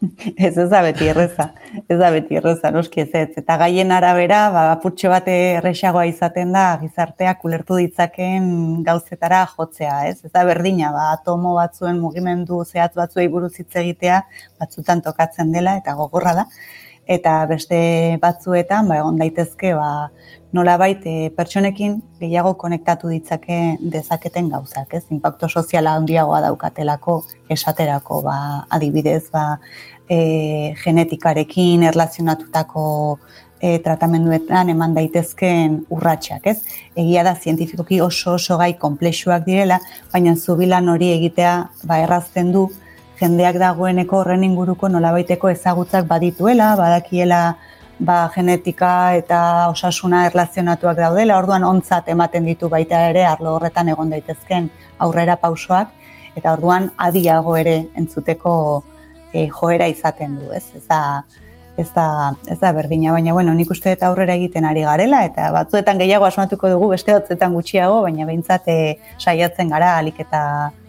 Ez 0.46 0.56
ez 0.56 0.68
da 0.70 0.80
beti 0.82 1.08
erreza, 1.12 1.50
ez 1.88 1.96
da 2.00 2.08
beti 2.14 2.38
erreza, 2.40 2.70
noski 2.72 3.02
ez 3.02 3.10
ez. 3.20 3.28
Eta 3.42 3.56
gaien 3.60 3.92
arabera, 3.92 4.38
ba, 4.54 4.62
putxe 4.80 5.10
bate 5.12 5.34
erresagoa 5.58 6.06
izaten 6.08 6.54
da, 6.56 6.64
gizarteak 6.80 7.44
ulertu 7.44 7.76
ditzaken 7.82 8.46
gauzetara 8.86 9.42
jotzea, 9.52 9.98
ez? 10.08 10.16
Ez 10.24 10.32
da 10.32 10.44
berdina, 10.48 10.92
ba, 10.96 11.10
atomo 11.18 11.52
batzuen 11.58 12.00
mugimendu 12.00 12.62
zehatz 12.64 12.94
batzuei 12.96 13.28
buruz 13.34 13.52
hitz 13.58 13.74
egitea, 13.82 14.22
batzutan 14.62 15.04
tokatzen 15.04 15.52
dela, 15.52 15.76
eta 15.82 15.96
gogorra 16.00 16.36
da. 16.42 16.46
Eta 17.10 17.40
beste 17.50 17.78
batzuetan, 18.22 18.86
ba, 18.86 19.00
egon 19.00 19.16
daitezke, 19.18 19.72
ba, 19.74 20.10
nola 20.54 20.76
baite 20.78 21.30
pertsonekin 21.34 21.96
gehiago 22.20 22.52
konektatu 22.58 23.10
ditzake 23.10 23.56
dezaketen 23.80 24.50
gauzak, 24.52 24.94
ez? 24.94 25.04
Impacto 25.10 25.48
soziala 25.48 25.96
handiagoa 25.98 26.38
daukatelako 26.46 27.16
esaterako, 27.50 28.20
ba, 28.26 28.36
adibidez, 28.70 29.24
ba, 29.34 29.44
e, 30.06 30.74
genetikarekin 30.84 31.82
erlazionatutako 31.90 32.84
e, 33.60 33.78
tratamenduetan 33.82 34.70
eman 34.76 34.94
daitezkeen 34.94 35.80
urratsak, 35.90 36.46
ez? 36.46 36.60
Egia 36.98 37.24
da 37.26 37.34
zientifikoki 37.34 38.00
oso 38.06 38.36
oso 38.38 38.58
gai 38.60 38.72
konplexuak 38.78 39.46
direla, 39.50 39.80
baina 40.12 40.36
zubilan 40.36 40.88
hori 40.94 41.10
egitea 41.16 41.56
ba 41.90 41.98
errazten 42.04 42.54
du 42.54 42.68
jendeak 43.20 43.58
dagoeneko 43.60 44.22
horren 44.22 44.44
inguruko 44.46 44.88
nolabaiteko 44.88 45.50
ezagutzak 45.52 46.06
badituela, 46.08 46.72
badakiela 46.80 47.40
ba, 48.00 48.18
genetika 48.34 48.92
eta 49.18 49.40
osasuna 49.70 50.24
erlazionatuak 50.30 50.96
daudela, 50.98 51.38
orduan 51.38 51.66
ontzat 51.68 52.08
ematen 52.08 52.48
ditu 52.48 52.70
baita 52.72 53.02
ere 53.10 53.26
arlo 53.28 53.56
horretan 53.58 53.92
egon 53.92 54.12
daitezken 54.14 54.70
aurrera 54.98 55.36
pausoak, 55.36 55.92
eta 56.36 56.54
orduan 56.56 56.90
adiago 56.96 57.56
ere 57.60 57.76
entzuteko 58.00 58.54
e, 59.32 59.46
joera 59.48 59.88
izaten 59.90 60.38
du, 60.40 60.50
ez? 60.56 60.64
Da, 60.88 61.22
ez 61.76 61.88
da, 61.94 62.06
ez 62.48 62.58
da 62.60 62.72
berdina, 62.76 63.12
baina 63.12 63.36
bueno, 63.36 63.54
nik 63.54 63.70
uste 63.70 63.92
eta 63.92 64.08
aurrera 64.08 64.36
egiten 64.40 64.64
ari 64.68 64.86
garela, 64.88 65.24
eta 65.28 65.50
batzuetan 65.54 66.00
gehiago 66.00 66.28
asmatuko 66.28 66.72
dugu, 66.72 66.92
beste 66.96 67.12
batzuetan 67.18 67.56
gutxiago, 67.56 68.00
baina 68.06 68.28
behintzat 68.28 68.68
e, 68.68 68.78
saiatzen 69.18 69.76
gara, 69.76 69.96
alik 70.00 70.24
eta 70.24 70.42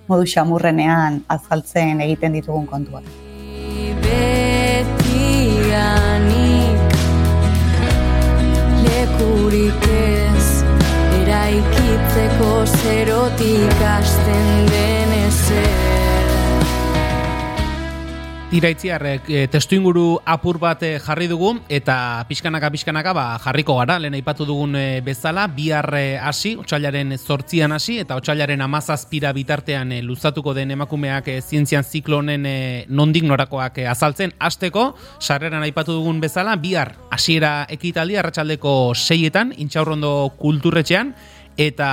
modu 0.08 0.25
xamurrenean 0.34 1.22
azaltzen 1.27 2.01
egiten 2.08 2.34
ditugun 2.39 2.67
kontuak. 2.67 3.03
lekurik 8.86 9.86
ez 9.98 10.48
eraikitzeko 11.22 12.51
zerotik 12.81 13.86
asten 13.98 14.50
den 14.74 15.15
ezer 15.25 15.80
Iraitziar, 18.51 19.05
e, 19.29 19.48
testu 19.48 19.77
inguru 19.77 20.17
apur 20.27 20.58
bat 20.60 20.81
eh, 20.84 20.98
jarri 21.00 21.29
dugu 21.31 21.53
eta 21.72 22.25
pixkanaka 22.27 22.67
pixkanaka 22.74 23.13
ba, 23.15 23.24
jarriko 23.39 23.77
gara, 23.77 23.96
lehen 24.03 24.17
aipatu 24.17 24.43
dugun 24.43 24.75
e, 24.75 25.00
bezala, 25.00 25.46
bihar 25.48 25.88
hasi, 26.20 26.58
otxailaren 26.60 27.15
sortzian 27.15 27.72
hasi 27.72 28.01
eta 28.03 28.17
otxailaren 28.20 28.60
amazazpira 28.60 29.31
bitartean 29.31 29.96
e, 29.96 30.01
luzatuko 30.03 30.51
den 30.53 30.75
emakumeak 30.75 31.31
e, 31.31 31.38
zientzian 31.39 31.88
ziklonen 31.88 32.46
e, 32.46 32.58
nondik 32.89 33.24
norakoak 33.24 33.86
azaltzen, 33.88 34.36
hasteko. 34.38 34.98
Sarreran 35.22 35.63
aipatu 35.63 35.96
dugun 35.96 36.20
bezala, 36.20 36.60
bihar 36.60 36.98
hasiera 37.10 37.65
ekitaldi, 37.72 38.20
arratsaldeko 38.20 38.91
seietan, 39.00 39.55
intxaurrondo 39.63 40.34
kulturretxean, 40.43 41.15
eta 41.55 41.91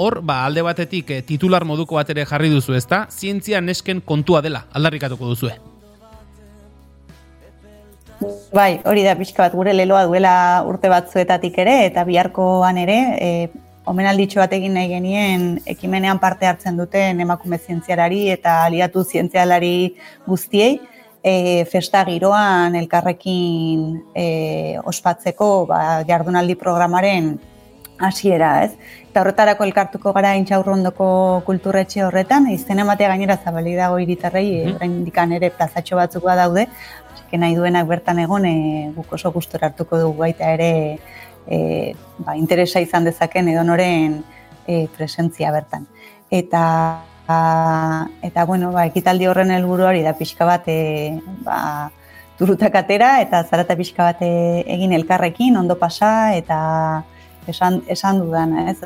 hor, 0.00 0.22
ba, 0.24 0.46
alde 0.48 0.64
batetik 0.64 1.18
titular 1.28 1.68
moduko 1.68 2.00
bat 2.00 2.16
ere 2.16 2.24
jarri 2.24 2.48
duzu 2.56 2.80
ezta, 2.80 3.04
zientzia 3.12 3.60
nesken 3.60 4.00
kontua 4.00 4.40
dela, 4.40 4.70
aldarrikatuko 4.72 5.36
duzue. 5.36 5.67
Bai, 8.52 8.80
hori 8.84 9.04
da 9.06 9.14
pixka 9.14 9.44
bat 9.44 9.54
gure 9.54 9.72
leloa 9.74 10.04
duela 10.10 10.34
urte 10.66 10.90
batzuetatik 10.90 11.58
ere, 11.62 11.74
eta 11.86 12.02
biharkoan 12.08 12.78
ere, 12.82 12.98
e, 13.22 13.30
omenalditxo 13.88 14.40
bat 14.42 14.52
egin 14.56 14.74
nahi 14.74 14.90
genien 14.90 15.48
ekimenean 15.66 16.18
parte 16.20 16.48
hartzen 16.48 16.76
duten 16.76 17.20
emakume 17.24 17.58
zientzialari 17.58 18.26
eta 18.34 18.62
aliatu 18.66 19.04
zientzialari 19.04 19.94
guztiei, 20.26 20.80
e, 21.22 21.64
festa 21.70 22.04
giroan 22.08 22.74
elkarrekin 22.78 23.86
e, 24.14 24.26
ospatzeko 24.84 25.66
ba, 25.70 25.80
jardunaldi 26.08 26.58
programaren 26.58 27.36
hasiera, 27.98 28.64
ez? 28.64 28.74
Eta 29.08 29.22
horretarako 29.22 29.64
elkartuko 29.66 30.12
gara 30.14 30.34
intxaurrondoko 30.38 31.08
kulturretxe 31.46 32.04
horretan, 32.06 32.46
izten 32.52 32.78
ematea 32.84 33.08
gainera 33.10 33.38
zabali 33.42 33.74
dago 33.74 33.98
iritarrei, 33.98 34.74
mm 34.74 34.78
-hmm. 34.78 35.34
ere 35.36 35.50
plazatxo 35.50 35.96
batzuk 35.96 36.24
daude, 36.24 36.68
que 37.30 37.38
nahi 37.38 37.54
duenak 37.54 37.86
bertan 37.86 38.18
egon 38.18 38.46
e, 38.46 38.92
guk 38.96 39.12
oso 39.12 39.32
gustora 39.32 39.68
hartuko 39.68 39.98
dugu 39.98 40.24
baita 40.24 40.52
ere 40.54 40.98
e, 41.46 41.94
ba, 42.18 42.36
interesa 42.36 42.80
izan 42.80 43.04
dezaken 43.04 43.48
edonoren 43.52 44.22
e, 44.66 44.86
presentzia 44.96 45.52
bertan. 45.52 45.86
Eta 46.30 46.62
a, 47.28 47.38
eta 48.22 48.44
bueno, 48.44 48.72
ba, 48.72 48.86
ekitaldi 48.88 49.28
horren 49.28 49.52
helburuari 49.52 50.02
da 50.02 50.16
pixka 50.16 50.48
bat 50.48 50.68
e, 50.68 51.20
ba, 51.44 51.90
turutak 52.38 52.74
atera 52.80 53.18
eta 53.20 53.42
zarata 53.44 53.76
pixka 53.76 54.12
bat 54.12 54.24
egin 54.24 54.92
elkarrekin, 54.96 55.56
ondo 55.56 55.78
pasa 55.78 56.34
eta 56.36 56.58
esan, 57.46 57.82
esan 57.88 58.20
dudan, 58.24 58.56
ez? 58.68 58.78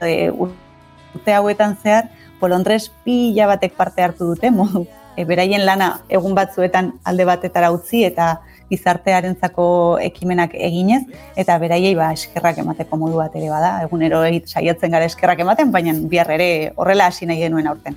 E, 0.00 0.30
urte 0.30 1.32
hauetan 1.32 1.76
zehar, 1.80 2.08
polondrez 2.40 2.88
pila 3.04 3.48
batek 3.52 3.76
parte 3.76 4.04
hartu 4.04 4.32
dute, 4.32 4.50
modu 4.50 4.86
e, 5.16 5.24
beraien 5.24 5.64
lana 5.66 6.00
egun 6.08 6.34
batzuetan 6.34 6.92
alde 7.04 7.26
batetara 7.28 7.70
utzi 7.74 8.04
eta 8.04 8.38
gizartearentzako 8.70 9.66
ekimenak 10.04 10.54
eginez 10.54 11.02
eta 11.36 11.58
beraiei 11.58 11.94
ba 11.98 12.12
eskerrak 12.16 12.58
emateko 12.64 12.96
modu 13.00 13.20
bat 13.20 13.36
ere 13.36 13.50
bada 13.52 13.76
egunero 13.84 14.24
saiatzen 14.46 14.90
gara 14.90 15.04
eskerrak 15.10 15.44
ematen 15.46 15.70
baina 15.72 15.94
bihar 15.94 16.30
ere 16.30 16.72
horrela 16.76 17.06
hasi 17.12 17.26
nahi 17.26 17.46
genuen 17.46 17.66
aurten 17.66 17.96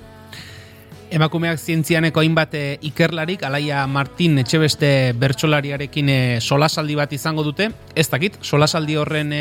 Emakumeak 1.08 1.56
zientzianeko 1.56 2.20
hainbat 2.20 2.52
e, 2.52 2.62
ikerlarik, 2.84 3.40
Alaia 3.48 3.86
Martin 3.88 4.42
etxebeste 4.42 5.14
bertsolariarekin 5.16 6.10
e, 6.12 6.18
solasaldi 6.44 6.98
bat 7.00 7.14
izango 7.16 7.46
dute. 7.46 7.70
Ez 7.96 8.10
dakit, 8.12 8.36
solasaldi 8.44 9.00
horren 9.00 9.32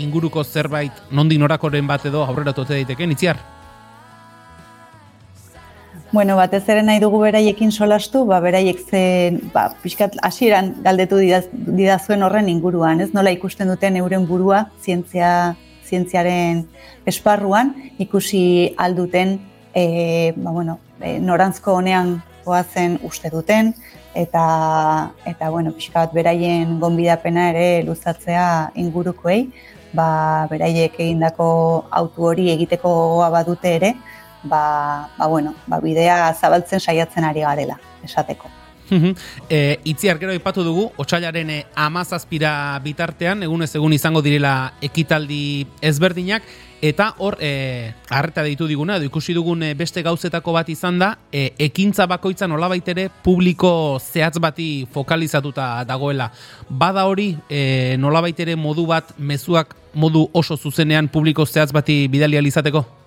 inguruko 0.00 0.44
zerbait 0.44 1.04
nondik 1.12 1.44
norakoren 1.44 1.84
bat 1.86 2.08
edo 2.08 2.24
aurrera 2.24 2.56
tote 2.56 2.72
daiteke, 2.72 3.04
itziar? 3.04 3.59
Bueno, 6.12 6.34
batez 6.34 6.64
ere 6.66 6.82
nahi 6.82 6.98
dugu 6.98 7.20
beraiekin 7.22 7.70
solastu, 7.70 8.24
ba, 8.26 8.40
beraiek 8.42 8.80
zen, 8.82 9.36
ba, 9.54 9.68
pixkat, 9.78 10.16
hasieran 10.26 10.72
galdetu 10.82 11.20
didaz, 11.22 11.44
didazuen 11.52 12.24
horren 12.26 12.48
inguruan, 12.50 12.98
ez? 13.04 13.12
Nola 13.14 13.30
ikusten 13.30 13.70
duten 13.70 13.94
euren 14.00 14.26
burua, 14.26 14.64
zientzia, 14.82 15.54
zientziaren 15.86 16.64
esparruan, 17.06 17.76
ikusi 18.02 18.42
alduten, 18.74 19.36
e, 19.70 20.34
ba, 20.34 20.50
bueno, 20.50 20.80
e, 20.98 21.20
norantzko 21.22 21.78
honean 21.78 22.16
goazen 22.42 22.98
uste 23.06 23.30
duten, 23.30 23.76
eta, 24.18 24.44
eta 25.30 25.54
bueno, 25.54 25.70
pixkat, 25.78 26.10
beraien 26.10 26.80
gonbidapena 26.82 27.52
ere 27.54 27.84
luzatzea 27.86 28.72
ingurukoei, 28.82 29.44
ba, 29.94 30.48
beraiek 30.50 30.98
egindako 30.98 31.50
autu 32.02 32.32
hori 32.34 32.50
egiteko 32.50 32.98
gogoa 32.98 33.30
badute 33.38 33.78
ere, 33.78 33.94
ba, 34.42 35.10
ba, 35.18 35.26
bueno, 35.26 35.54
ba, 35.66 35.80
bidea 35.80 36.32
zabaltzen 36.34 36.80
saiatzen 36.80 37.24
ari 37.24 37.40
garela, 37.40 37.78
esateko. 38.04 38.50
e, 39.48 39.78
itzi 39.84 40.08
arkero 40.10 40.34
ipatu 40.34 40.64
dugu, 40.64 40.88
otxailaren 40.98 41.50
eh, 41.50 41.60
amazazpira 41.78 42.78
bitartean, 42.84 43.44
egunez 43.46 43.70
egun 43.76 43.94
izango 43.94 44.22
direla 44.22 44.72
ekitaldi 44.82 45.66
ezberdinak, 45.82 46.42
eta 46.82 47.10
hor, 47.18 47.36
e, 47.44 47.92
arreta 48.08 48.42
deitu 48.42 48.66
diguna, 48.66 48.96
edo 48.96 49.06
ikusi 49.06 49.34
dugun 49.36 49.62
beste 49.76 50.02
gauzetako 50.02 50.54
bat 50.56 50.68
izan 50.72 50.98
da, 50.98 51.12
e, 51.32 51.50
ekintza 51.60 52.06
bakoitza 52.10 52.48
nolabait 52.48 52.88
ere 52.88 53.08
publiko 53.22 54.00
zehatz 54.00 54.40
bati 54.40 54.86
fokalizatuta 54.92 55.84
dagoela. 55.84 56.30
Bada 56.68 57.04
hori, 57.06 57.34
e, 57.48 57.96
nolabait 58.00 58.40
ere 58.40 58.56
modu 58.56 58.86
bat, 58.88 59.12
mezuak 59.18 59.76
modu 59.94 60.28
oso 60.32 60.56
zuzenean 60.56 61.10
publiko 61.12 61.46
zehatz 61.46 61.72
bati 61.76 62.06
bidali 62.08 62.40
alizateko? 62.40 62.99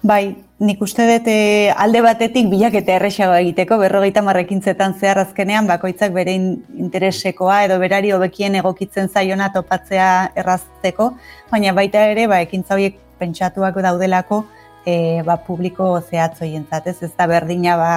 Bai, 0.00 0.32
nik 0.64 0.80
uste 0.80 1.04
dut 1.04 1.26
eh, 1.28 1.68
alde 1.76 2.00
batetik 2.00 2.46
bilaketa 2.48 2.94
erresago 2.94 3.34
egiteko, 3.36 3.76
berrogeita 3.82 4.22
marrekintzetan 4.24 4.94
zehar 4.96 5.18
azkenean, 5.20 5.66
bakoitzak 5.68 6.14
bere 6.14 6.32
interesekoa 6.32 7.58
edo 7.66 7.76
berari 7.82 8.14
hobekien 8.16 8.56
egokitzen 8.56 9.10
zaiona 9.12 9.50
topatzea 9.52 10.30
errazteko, 10.40 11.10
baina 11.50 11.74
baita 11.76 12.06
ere, 12.14 12.24
ba, 12.32 12.38
ekintza 12.46 12.78
horiek 12.78 12.96
pentsatuak 13.20 13.76
daudelako, 13.84 14.38
e, 14.86 14.94
ba, 15.26 15.36
publiko 15.44 15.90
zehatzo 16.00 16.48
jentzat, 16.48 16.88
ez? 16.94 16.96
Ez 17.04 17.12
da 17.18 17.28
berdina 17.28 17.76
ba, 17.76 17.92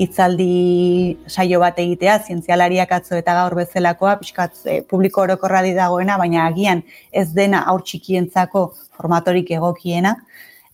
itzaldi 0.00 1.18
saio 1.28 1.60
bat 1.60 1.76
egitea, 1.84 2.16
zientzialariak 2.24 2.96
atzo 3.02 3.20
eta 3.20 3.36
gaur 3.42 3.58
bezalakoa, 3.60 4.16
pixkat 4.24 4.64
e, 4.64 4.80
publiko 4.88 5.26
orokorra 5.28 5.60
dagoena, 5.76 6.16
baina 6.16 6.48
agian 6.48 6.80
ez 7.12 7.28
dena 7.36 7.66
aur 7.68 7.84
txikientzako 7.84 8.70
formatorik 8.96 9.52
egokiena, 9.60 10.16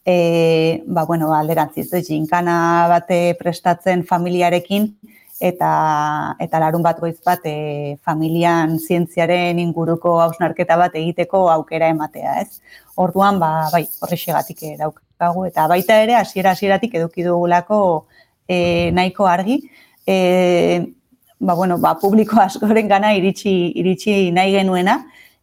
e, 0.04 0.82
ba, 0.86 1.04
bueno, 1.04 1.34
alderantziz, 1.34 1.90
jinkana 2.06 2.86
bate 2.88 3.36
prestatzen 3.38 4.04
familiarekin, 4.04 4.94
eta, 5.40 6.36
eta 6.38 6.60
larun 6.60 6.84
bat 6.84 7.00
goiz 7.00 7.16
bat 7.24 7.44
e, 7.48 7.96
familian 8.04 8.76
zientziaren 8.78 9.58
inguruko 9.58 10.18
hausnarketa 10.20 10.76
bat 10.76 10.96
egiteko 11.00 11.46
aukera 11.50 11.88
ematea, 11.88 12.40
ez? 12.44 12.60
Orduan, 13.00 13.40
ba, 13.40 13.68
bai, 13.72 13.86
horrexegatik 14.04 14.64
daukagu, 14.78 15.46
eta 15.48 15.66
baita 15.68 16.00
ere, 16.04 16.16
hasiera 16.20 16.52
hasieratik 16.52 16.94
eduki 17.00 17.24
dugulako 17.24 18.06
e, 18.46 18.90
nahiko 18.92 19.26
argi, 19.26 19.62
e, 20.06 20.84
ba, 21.40 21.54
bueno, 21.54 21.78
ba, 21.78 21.96
publiko 22.00 22.40
askoren 22.46 22.88
gana 22.88 23.14
iritsi, 23.16 23.72
iritsi 23.80 24.28
nahi 24.36 24.52
genuena, 24.58 25.00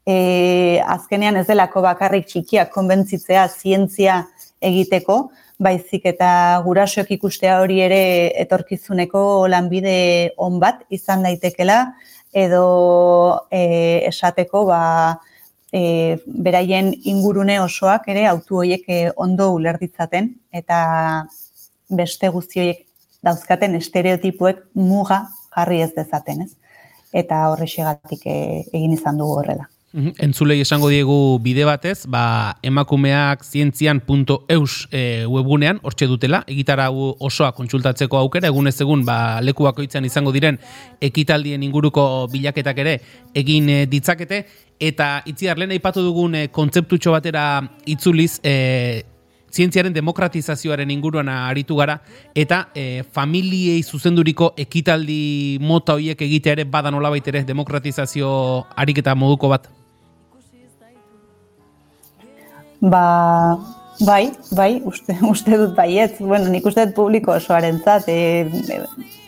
e, 0.08 0.80
azkenean 0.86 1.42
ez 1.42 1.48
delako 1.50 1.82
bakarrik 1.84 2.30
txikiak 2.30 2.72
konbentzitzea 2.72 3.48
zientzia 3.50 4.22
egiteko, 4.62 5.30
baizik 5.60 6.06
eta 6.06 6.30
gurasoek 6.66 7.10
ikustea 7.18 7.60
hori 7.62 7.80
ere 7.82 8.02
etorkizuneko 8.44 9.48
lanbide 9.50 10.34
on 10.38 10.60
bat 10.62 10.84
izan 10.94 11.24
daitekela 11.26 11.80
edo 12.34 12.66
e, 13.50 14.04
esateko 14.10 14.66
ba, 14.70 14.82
e, 15.74 16.18
beraien 16.28 16.92
ingurune 17.10 17.60
osoak 17.62 18.10
ere 18.14 18.28
autu 18.30 18.62
horiek 18.62 18.86
e, 18.88 19.00
ondo 19.16 19.50
ulertitzaten 19.56 20.30
eta 20.52 20.80
beste 21.90 22.30
guzti 22.30 22.62
horiek 22.62 22.86
dauzkaten 23.26 23.76
estereotipuek 23.80 24.62
muga 24.76 25.24
jarri 25.56 25.82
ez 25.82 25.94
dezaten, 25.96 26.46
ez? 26.46 26.54
Eta 27.18 27.48
horrexegatik 27.50 28.28
e, 28.30 28.38
egin 28.74 28.94
izan 28.94 29.18
dugu 29.18 29.40
horrela. 29.42 29.66
Entzulei 29.98 30.60
esango 30.62 30.92
diegu 30.94 31.40
bide 31.42 31.64
batez, 31.66 32.06
ba, 32.06 32.60
emakumeak 32.62 33.42
zientzian.eus 33.42 34.74
e, 34.94 35.26
webgunean, 35.26 35.80
hortxe 35.82 36.06
dutela, 36.06 36.44
egitara 36.46 36.92
osoa 36.94 37.50
kontsultatzeko 37.58 38.20
aukera, 38.20 38.52
egunez 38.52 38.76
egun, 38.84 39.02
ba, 39.08 39.40
leku 39.42 39.66
bakoitzan 39.66 40.06
izango 40.06 40.30
diren 40.36 40.60
ekitaldien 41.02 41.66
inguruko 41.66 42.28
bilaketak 42.30 42.82
ere 42.84 42.94
egin 43.34 43.72
e, 43.74 43.78
ditzakete, 43.90 44.44
eta 44.78 45.08
itziar 45.26 45.58
lehen 45.58 45.74
aipatu 45.74 46.04
dugun 46.06 46.38
e, 46.38 46.44
kontzeptutxo 46.54 47.16
batera 47.16 47.48
itzuliz, 47.90 48.36
e, 48.46 49.02
zientziaren 49.50 49.96
demokratizazioaren 49.96 50.94
inguruan 50.94 51.32
aritu 51.34 51.80
gara, 51.80 51.98
eta 52.38 52.68
e, 52.78 53.02
familiei 53.18 53.82
zuzenduriko 53.82 54.52
ekitaldi 54.62 55.58
mota 55.58 55.98
horiek 55.98 56.22
egitea 56.22 56.60
ere 56.60 56.68
badan 56.70 57.02
olabait 57.02 57.34
ere 57.34 57.42
demokratizazio 57.50 58.30
ariketa 58.78 59.18
moduko 59.18 59.50
bat? 59.56 59.72
Ba, 62.82 63.58
Bai, 64.00 64.32
bai, 64.52 64.82
uste, 64.86 65.16
uste 65.32 65.58
dut 65.58 65.74
baiet. 65.76 66.20
Bueno, 66.20 66.52
nik 66.54 66.66
uste 66.70 66.86
dut 66.86 66.96
publiko 66.96 67.34
osoaren 67.34 67.80
zat. 67.82 68.06
E, 68.08 68.46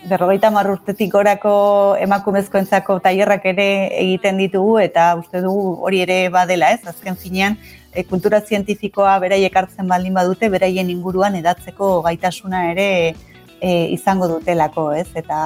berrogeita 0.09 0.51
marrurtetik 0.53 1.15
orako 1.17 1.53
emakumezkoentzako 2.01 2.99
tailerrak 3.01 3.47
ere 3.49 3.65
egiten 3.97 4.37
ditugu 4.37 4.77
eta 4.83 5.15
uste 5.17 5.41
dugu 5.41 5.73
hori 5.85 6.03
ere 6.05 6.19
badela 6.33 6.69
ez. 6.75 6.83
Azken 6.85 7.17
finean, 7.17 7.57
e, 7.93 8.03
kultura 8.05 8.43
zientifikoa 8.45 9.17
beraiek 9.25 9.57
hartzen 9.57 9.89
baldin 9.89 10.13
badute, 10.13 10.51
beraien 10.53 10.89
inguruan 10.93 11.35
edatzeko 11.41 12.03
gaitasuna 12.05 12.67
ere 12.69 12.87
e, 13.59 13.71
izango 13.95 14.29
dutelako 14.29 14.91
ez. 14.93 15.07
Eta, 15.17 15.39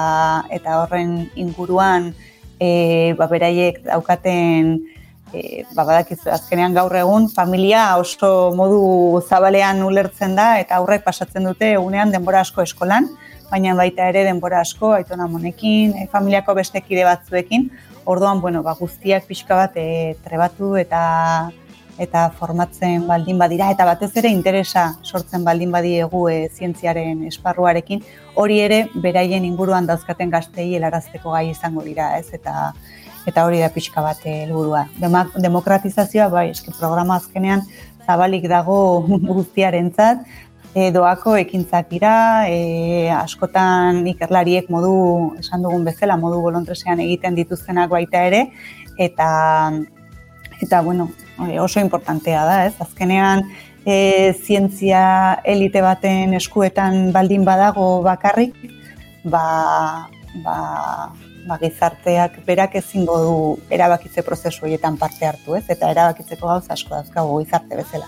eta 0.51 0.81
horren 0.81 1.29
inguruan 1.39 2.11
e, 2.59 3.15
ba, 3.15 3.31
beraiek 3.31 3.85
daukaten 3.87 4.81
e, 5.33 5.63
ba, 5.73 5.83
badakizu, 5.83 6.29
azkenean 6.33 6.75
gaur 6.77 6.95
egun, 6.95 7.29
familia 7.33 7.85
oso 8.01 8.51
modu 8.55 9.21
zabalean 9.27 9.83
ulertzen 9.83 10.35
da, 10.39 10.57
eta 10.61 10.79
aurrek 10.79 11.03
pasatzen 11.05 11.49
dute 11.49 11.73
egunean 11.73 12.13
denbora 12.13 12.43
asko 12.45 12.63
eskolan, 12.63 13.09
baina 13.49 13.75
baita 13.77 14.07
ere 14.09 14.23
denbora 14.27 14.61
asko, 14.65 14.93
aitona 14.97 15.27
monekin, 15.27 15.97
e, 15.97 16.07
familiako 16.11 16.55
bestekide 16.61 17.03
batzuekin, 17.09 17.69
orduan, 18.05 18.41
bueno, 18.41 18.63
ba, 18.63 18.75
guztiak 18.79 19.27
pixka 19.27 19.57
bat 19.59 19.77
e, 19.77 20.15
trebatu 20.23 20.75
eta 20.79 21.03
eta 22.01 22.23
formatzen 22.39 23.05
baldin 23.07 23.37
badira, 23.37 23.69
eta 23.71 23.85
batez 23.85 24.09
ere 24.17 24.31
interesa 24.33 24.87
sortzen 25.03 25.43
baldin 25.45 25.71
badiegu 25.71 26.23
e, 26.29 26.37
zientziaren 26.49 27.21
esparruarekin, 27.29 28.01
hori 28.35 28.59
ere 28.63 28.79
beraien 28.95 29.45
inguruan 29.45 29.85
dauzkaten 29.85 30.33
gaztei 30.33 30.71
helarazteko 30.73 31.35
gai 31.35 31.49
izango 31.51 31.83
dira, 31.85 32.15
ez? 32.17 32.33
Eta 32.33 32.73
eta 33.29 33.45
hori 33.45 33.61
da 33.63 33.69
pixka 33.73 34.03
bat 34.03 34.21
helburua. 34.27 34.85
Demokratizazioa 35.41 36.29
bai, 36.33 36.49
eske 36.51 36.73
programa 36.77 37.17
azkenean 37.21 37.63
zabalik 38.07 38.47
dago 38.51 38.77
guztiarentzat, 39.29 40.25
e, 40.73 40.89
doako 40.91 41.35
ekintzak 41.41 41.89
dira, 41.91 42.13
e, 42.49 43.09
askotan 43.15 44.03
ikerlariek 44.13 44.69
modu, 44.73 44.93
esan 45.39 45.65
dugun 45.65 45.85
bezala, 45.87 46.17
modu 46.19 46.41
bolontresean 46.43 47.01
egiten 47.03 47.37
dituztenak 47.37 47.91
baita 47.93 48.23
ere, 48.29 48.47
eta, 48.97 49.27
eta 50.61 50.81
bueno, 50.81 51.09
oso 51.61 51.79
importantea 51.79 52.45
da, 52.45 52.57
ez? 52.67 52.73
Azkenean, 52.83 53.45
e, 53.85 54.33
zientzia 54.33 55.03
elite 55.43 55.81
baten 55.83 56.33
eskuetan 56.39 57.11
baldin 57.15 57.45
badago 57.45 58.01
bakarrik, 58.05 58.57
ba, 59.23 60.09
ba, 60.43 60.57
ba, 61.47 61.57
gizarteak 61.61 62.39
berak 62.47 62.75
ezingo 62.79 63.17
du 63.25 63.37
erabakitze 63.73 64.23
prozesu 64.23 64.65
horietan 64.65 64.97
parte 64.97 65.27
hartu, 65.27 65.55
ez? 65.59 65.65
Eta 65.69 65.91
erabakitzeko 65.91 66.47
gauza 66.47 66.73
asko 66.73 66.95
dauzkagu 66.95 67.39
gizarte 67.43 67.79
bezala. 67.83 68.07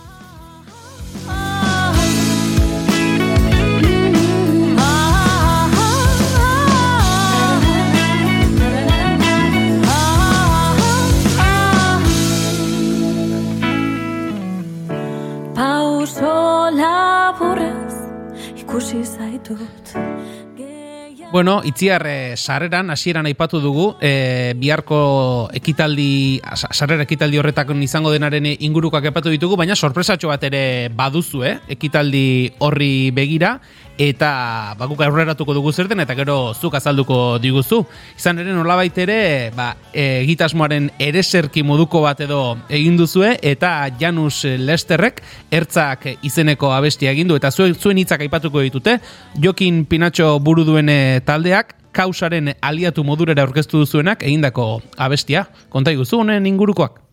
Pauso 15.56 16.70
laburez 16.76 17.96
ikusi 18.60 19.04
zaitut 19.06 20.15
Bueno, 21.36 21.60
itziar 21.66 22.08
e, 22.08 22.38
sarreran, 22.38 22.90
hasieran 22.92 23.26
aipatu 23.26 23.60
dugu, 23.60 23.98
e, 24.00 24.54
biharko 24.56 25.50
ekitaldi, 25.52 26.40
sarrera 26.72 27.04
ekitaldi 27.04 27.42
horretak 27.42 27.74
izango 27.84 28.14
denaren 28.14 28.48
ingurukoak 28.54 29.10
aipatu 29.10 29.34
ditugu, 29.34 29.58
baina 29.60 29.76
sorpresatxo 29.76 30.32
bat 30.32 30.46
ere 30.48 30.88
baduzu, 30.96 31.44
eh? 31.44 31.58
ekitaldi 31.76 32.54
horri 32.64 33.12
begira, 33.12 33.60
eta 33.98 34.76
bakuk 34.80 35.02
aurreratuko 35.06 35.54
dugu 35.56 35.72
zerten 35.72 36.00
eta 36.04 36.16
gero 36.18 36.54
zuk 36.54 36.76
azalduko 36.76 37.38
diguzu. 37.44 37.84
Izan 38.18 38.40
ere 38.44 38.54
nolabait 38.56 38.98
ere, 38.98 39.52
ba, 39.56 39.72
egitasmoaren 39.94 40.90
ereserki 41.00 41.64
moduko 41.64 42.02
bat 42.06 42.22
edo 42.26 42.58
egin 42.70 42.98
duzue 42.98 43.36
eta 43.42 43.90
Janus 44.00 44.44
Lesterrek 44.60 45.22
ertzak 45.52 46.10
izeneko 46.26 46.74
abestia 46.76 47.14
egin 47.16 47.30
du 47.32 47.40
eta 47.40 47.52
zuen, 47.52 47.76
zuen 47.76 48.02
hitzak 48.02 48.26
aipatuko 48.26 48.66
ditute. 48.66 49.00
Jokin 49.42 49.86
Pinatxo 49.86 50.36
buru 50.40 50.66
duen 50.68 50.92
taldeak 51.26 51.76
kausaren 51.96 52.52
aliatu 52.62 53.06
modurera 53.08 53.46
aurkeztu 53.48 53.86
duzuenak 53.86 54.24
egindako 54.28 54.82
abestia. 54.98 55.48
Konta 55.72 55.96
iguzu 55.96 56.20
honen 56.20 56.46
ingurukoak? 56.52 57.05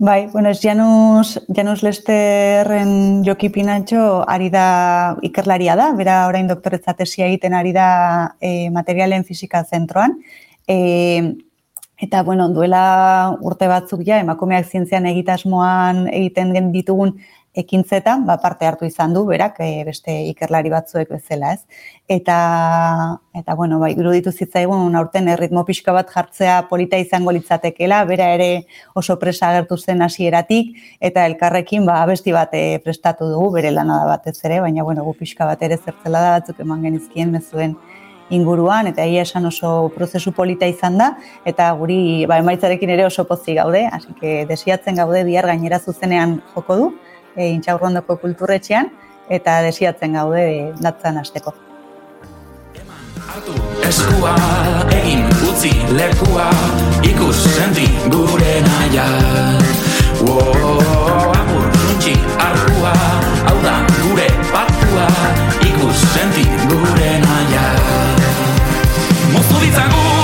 Bai, 0.00 0.28
bueno, 0.28 0.48
es 0.48 0.60
Janus, 0.62 1.42
Janus 1.48 1.82
Lesterren 1.82 3.24
Joki 3.24 3.48
Pinantxo 3.50 4.22
ari 4.30 4.46
da 4.48 5.16
ikerlaria 5.26 5.74
da, 5.74 5.88
bera 5.98 6.28
orain 6.28 6.46
doktoretza 6.46 6.94
tesia 6.94 7.26
egiten 7.26 7.56
ari 7.58 7.72
da 7.74 8.36
e, 8.38 8.70
materialen 8.70 9.24
fizika 9.26 9.64
zentroan. 9.64 10.14
E, 10.68 11.34
eta, 11.98 12.22
bueno, 12.22 12.46
duela 12.54 13.34
urte 13.42 13.66
batzuk 13.66 14.04
ja, 14.06 14.20
emakumeak 14.22 14.70
zientzian 14.70 15.10
egitasmoan 15.10 16.06
egiten 16.12 16.54
gen 16.54 16.70
ditugun 16.70 17.16
ekintzetan, 17.58 18.24
ba, 18.26 18.36
parte 18.42 18.66
hartu 18.68 18.86
izan 18.86 19.14
du, 19.16 19.24
berak, 19.26 19.58
e, 19.64 19.82
beste 19.86 20.14
ikerlari 20.30 20.70
batzuek 20.70 21.10
bezala, 21.10 21.52
ez? 21.56 21.82
Eta, 22.08 22.38
eta 23.36 23.56
bueno, 23.58 23.80
bai, 23.82 23.92
iruditu 23.98 24.32
zitzaigun, 24.32 24.94
aurten 24.96 25.28
erritmo 25.32 25.64
pixka 25.68 25.92
bat 25.96 26.10
jartzea 26.14 26.60
polita 26.70 27.00
izango 27.02 27.34
litzatekela, 27.34 28.04
bera 28.08 28.30
ere 28.36 28.50
oso 28.94 29.18
presa 29.18 29.50
agertu 29.50 29.78
zen 29.78 30.02
hasieratik 30.06 30.76
eta 31.10 31.26
elkarrekin, 31.26 31.86
ba, 31.88 32.00
abesti 32.04 32.34
bat 32.36 32.54
e, 32.54 32.64
prestatu 32.84 33.28
dugu, 33.32 33.50
bere 33.58 33.74
lana 33.74 34.02
da 34.04 34.12
batez 34.14 34.38
ere, 34.44 34.62
baina, 34.64 34.86
bueno, 34.86 35.04
gu 35.08 35.16
pixka 35.18 35.48
bat 35.48 35.62
ere 35.66 35.78
zertzela 35.78 36.22
da 36.24 36.36
batzuk 36.38 36.62
eman 36.64 36.86
genizkien 36.86 37.34
mezuen 37.34 37.76
inguruan, 38.30 38.86
eta 38.90 39.04
egia 39.08 39.24
esan 39.24 39.48
oso 39.48 39.88
prozesu 39.94 40.32
polita 40.36 40.68
izan 40.68 40.98
da, 41.00 41.12
eta 41.48 41.70
guri 41.80 42.26
ba, 42.28 42.38
emaitzarekin 42.42 42.92
ere 42.94 43.06
oso 43.08 43.24
pozik 43.28 43.56
gaude, 43.58 43.86
hasi 43.90 44.14
que 44.20 44.44
desiatzen 44.48 45.00
gaude 45.00 45.24
bihar 45.24 45.48
gainera 45.48 45.80
zuzenean 45.80 46.38
joko 46.54 46.76
du, 46.76 46.90
e, 47.38 47.48
intxaurrondoko 47.54 48.18
kulturretxean, 48.20 48.90
eta 49.30 49.60
desiatzen 49.62 50.18
gaude 50.18 50.44
e, 50.44 50.60
datzan 50.82 51.22
hasteko. 51.22 51.54
Eskua 53.88 54.34
egin 54.92 55.24
utzi 55.48 55.70
lekua 55.96 56.48
ikus 57.06 57.36
senti 57.54 57.86
gure 58.12 58.54
naia 58.66 59.06
Wow, 60.26 61.32
apur 61.36 61.66
nuntxi 61.76 62.14
arkua 62.48 62.92
hau 63.46 63.56
da 63.64 63.76
gure 64.02 64.28
patua 64.52 65.08
ikus 65.70 66.04
senti 66.14 66.46
gure 66.68 67.10
naia 67.24 67.66
Mozu 69.32 69.64
ditzagun 69.64 70.17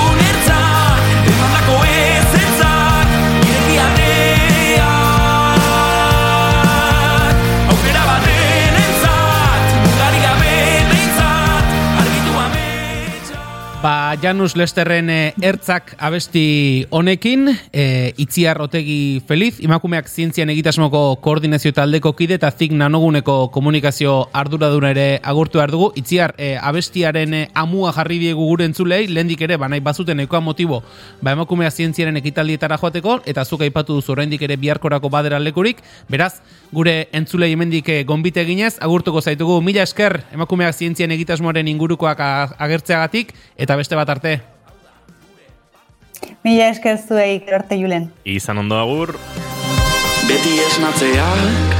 Janus 14.23 14.55
Lesterren 14.57 15.09
eh, 15.11 15.35
ertzak 15.43 15.95
abesti 15.99 16.87
honekin, 16.91 17.49
e, 17.73 18.13
itziar 18.21 18.61
otegi 18.63 19.23
feliz, 19.27 19.59
imakumeak 19.65 20.09
zientzian 20.09 20.51
egitasmoko 20.53 21.17
koordinazio 21.25 21.73
taldeko 21.75 22.13
kide 22.17 22.37
eta 22.39 22.51
zik 22.53 22.73
nanoguneko 22.77 23.51
komunikazio 23.55 24.29
arduraduna 24.33 24.91
ere 24.95 25.07
agurtu 25.23 25.59
behar 25.59 25.73
dugu. 25.75 25.91
Itziar, 26.01 26.35
e, 26.39 26.55
abestiaren 26.61 27.35
amua 27.55 27.93
jarri 27.97 28.19
diegu 28.23 28.47
gure 28.49 28.69
entzulei, 28.69 29.07
lehendik 29.09 29.43
ere, 29.47 29.57
banai 29.61 29.81
bazuten 29.81 30.21
ekoa 30.27 30.41
motibo, 30.41 30.83
ba, 31.23 31.33
emakumeak 31.33 31.73
zientziaren 31.73 32.17
ekitaldietara 32.21 32.79
joateko, 32.83 33.21
eta 33.27 33.45
zuk 33.45 33.65
aipatu 33.67 33.99
duzu 33.99 34.15
oraindik 34.15 34.43
ere 34.43 34.57
biharkorako 34.61 35.11
badera 35.11 35.41
lekurik, 35.43 35.83
beraz, 36.09 36.35
gure 36.75 37.09
entzulei 37.15 37.53
hemendik 37.55 37.89
gonbite 38.07 38.45
ginez, 38.45 38.75
agurtuko 38.83 39.23
zaitugu, 39.23 39.61
mila 39.63 39.85
esker, 39.87 40.21
emakumeak 40.35 40.75
zientzian 40.75 41.15
egitasmoaren 41.15 41.69
ingurukoak 41.71 42.21
agertzeagatik, 42.59 43.33
eta 43.57 43.77
beste 43.79 43.97
bat 43.97 44.11
arte. 44.17 44.41
Mila 46.45 46.69
esker 46.69 46.99
zuei, 46.99 47.39
arte 47.55 47.79
julen. 47.81 48.11
Izan 48.25 48.59
ondo 48.61 48.77
agur. 48.77 49.15
Beti 50.29 50.59
esnatzeak 50.67 51.75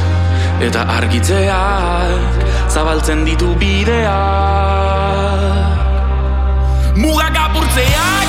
eta 0.65 0.85
argitzeak 0.97 2.45
zabaltzen 2.73 3.25
ditu 3.29 3.51
bidea. 3.61 4.19
Mugak 7.01 7.37
apurtzeak 7.41 8.24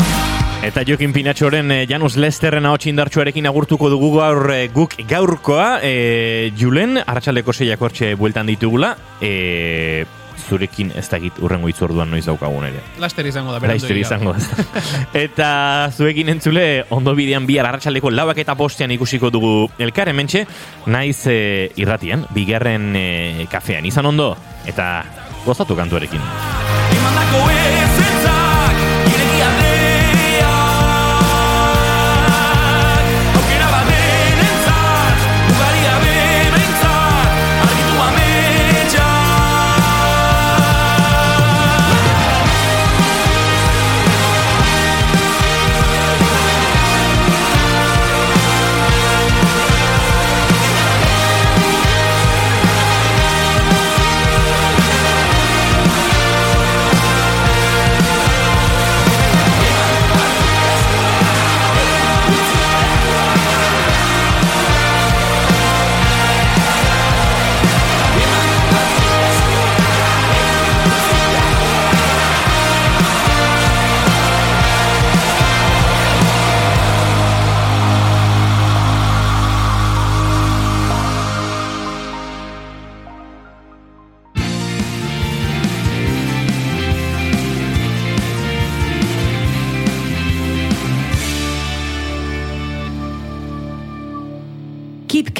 Eta 0.66 0.82
Jokin 0.82 1.14
Pinatxoren 1.14 1.70
eh, 1.70 1.86
Janus 1.86 2.16
Lesterren 2.18 2.66
hau 2.66 2.74
txindartxoarekin 2.82 3.46
agurtuko 3.46 3.86
dugu 3.94 4.16
gaur 4.16 4.50
eh, 4.50 4.64
guk 4.74 4.96
gaurkoa. 5.06 5.76
Eh, 5.86 6.50
Julen, 6.58 6.98
arratsaleko 7.04 7.54
zeiak 7.54 7.84
hortxe 7.86 8.16
bueltan 8.18 8.50
ditugula. 8.50 8.96
Eh, 9.22 10.08
zurekin 10.50 10.90
ez 10.98 11.06
dakit 11.10 11.38
urrengo 11.46 11.70
itzorduan 11.70 12.10
noiz 12.10 12.24
daukagun 12.26 12.66
ere. 12.66 12.82
Laster 13.02 13.30
izango 13.30 13.54
da, 13.54 13.62
Laster 13.62 13.98
izango 13.98 14.34
da. 14.34 14.66
eta 15.26 15.50
zuekin 15.94 16.34
entzule, 16.34 16.66
ondo 16.90 17.14
bidean 17.18 17.46
bihar 17.46 17.70
arratsaleko 17.70 18.10
lauak 18.14 18.42
eta 18.42 18.58
postean 18.58 18.94
ikusiko 18.98 19.30
dugu 19.34 19.54
elkar 19.78 20.10
hementxe, 20.10 20.48
naiz 20.90 21.20
e, 21.30 21.38
irratian, 21.82 22.26
bigarren 22.34 22.90
e, 22.98 23.06
kafean. 23.52 23.86
Izan 23.86 24.10
ondo, 24.14 24.32
eta 24.66 24.90
gozatu 25.46 25.78
kantuarekin. 25.78 26.22
Imandako 26.98 27.46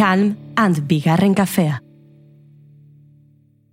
Calm 0.06 0.36
and 0.56 0.76
Bigarren 0.88 1.34
Kafea. 1.34 1.85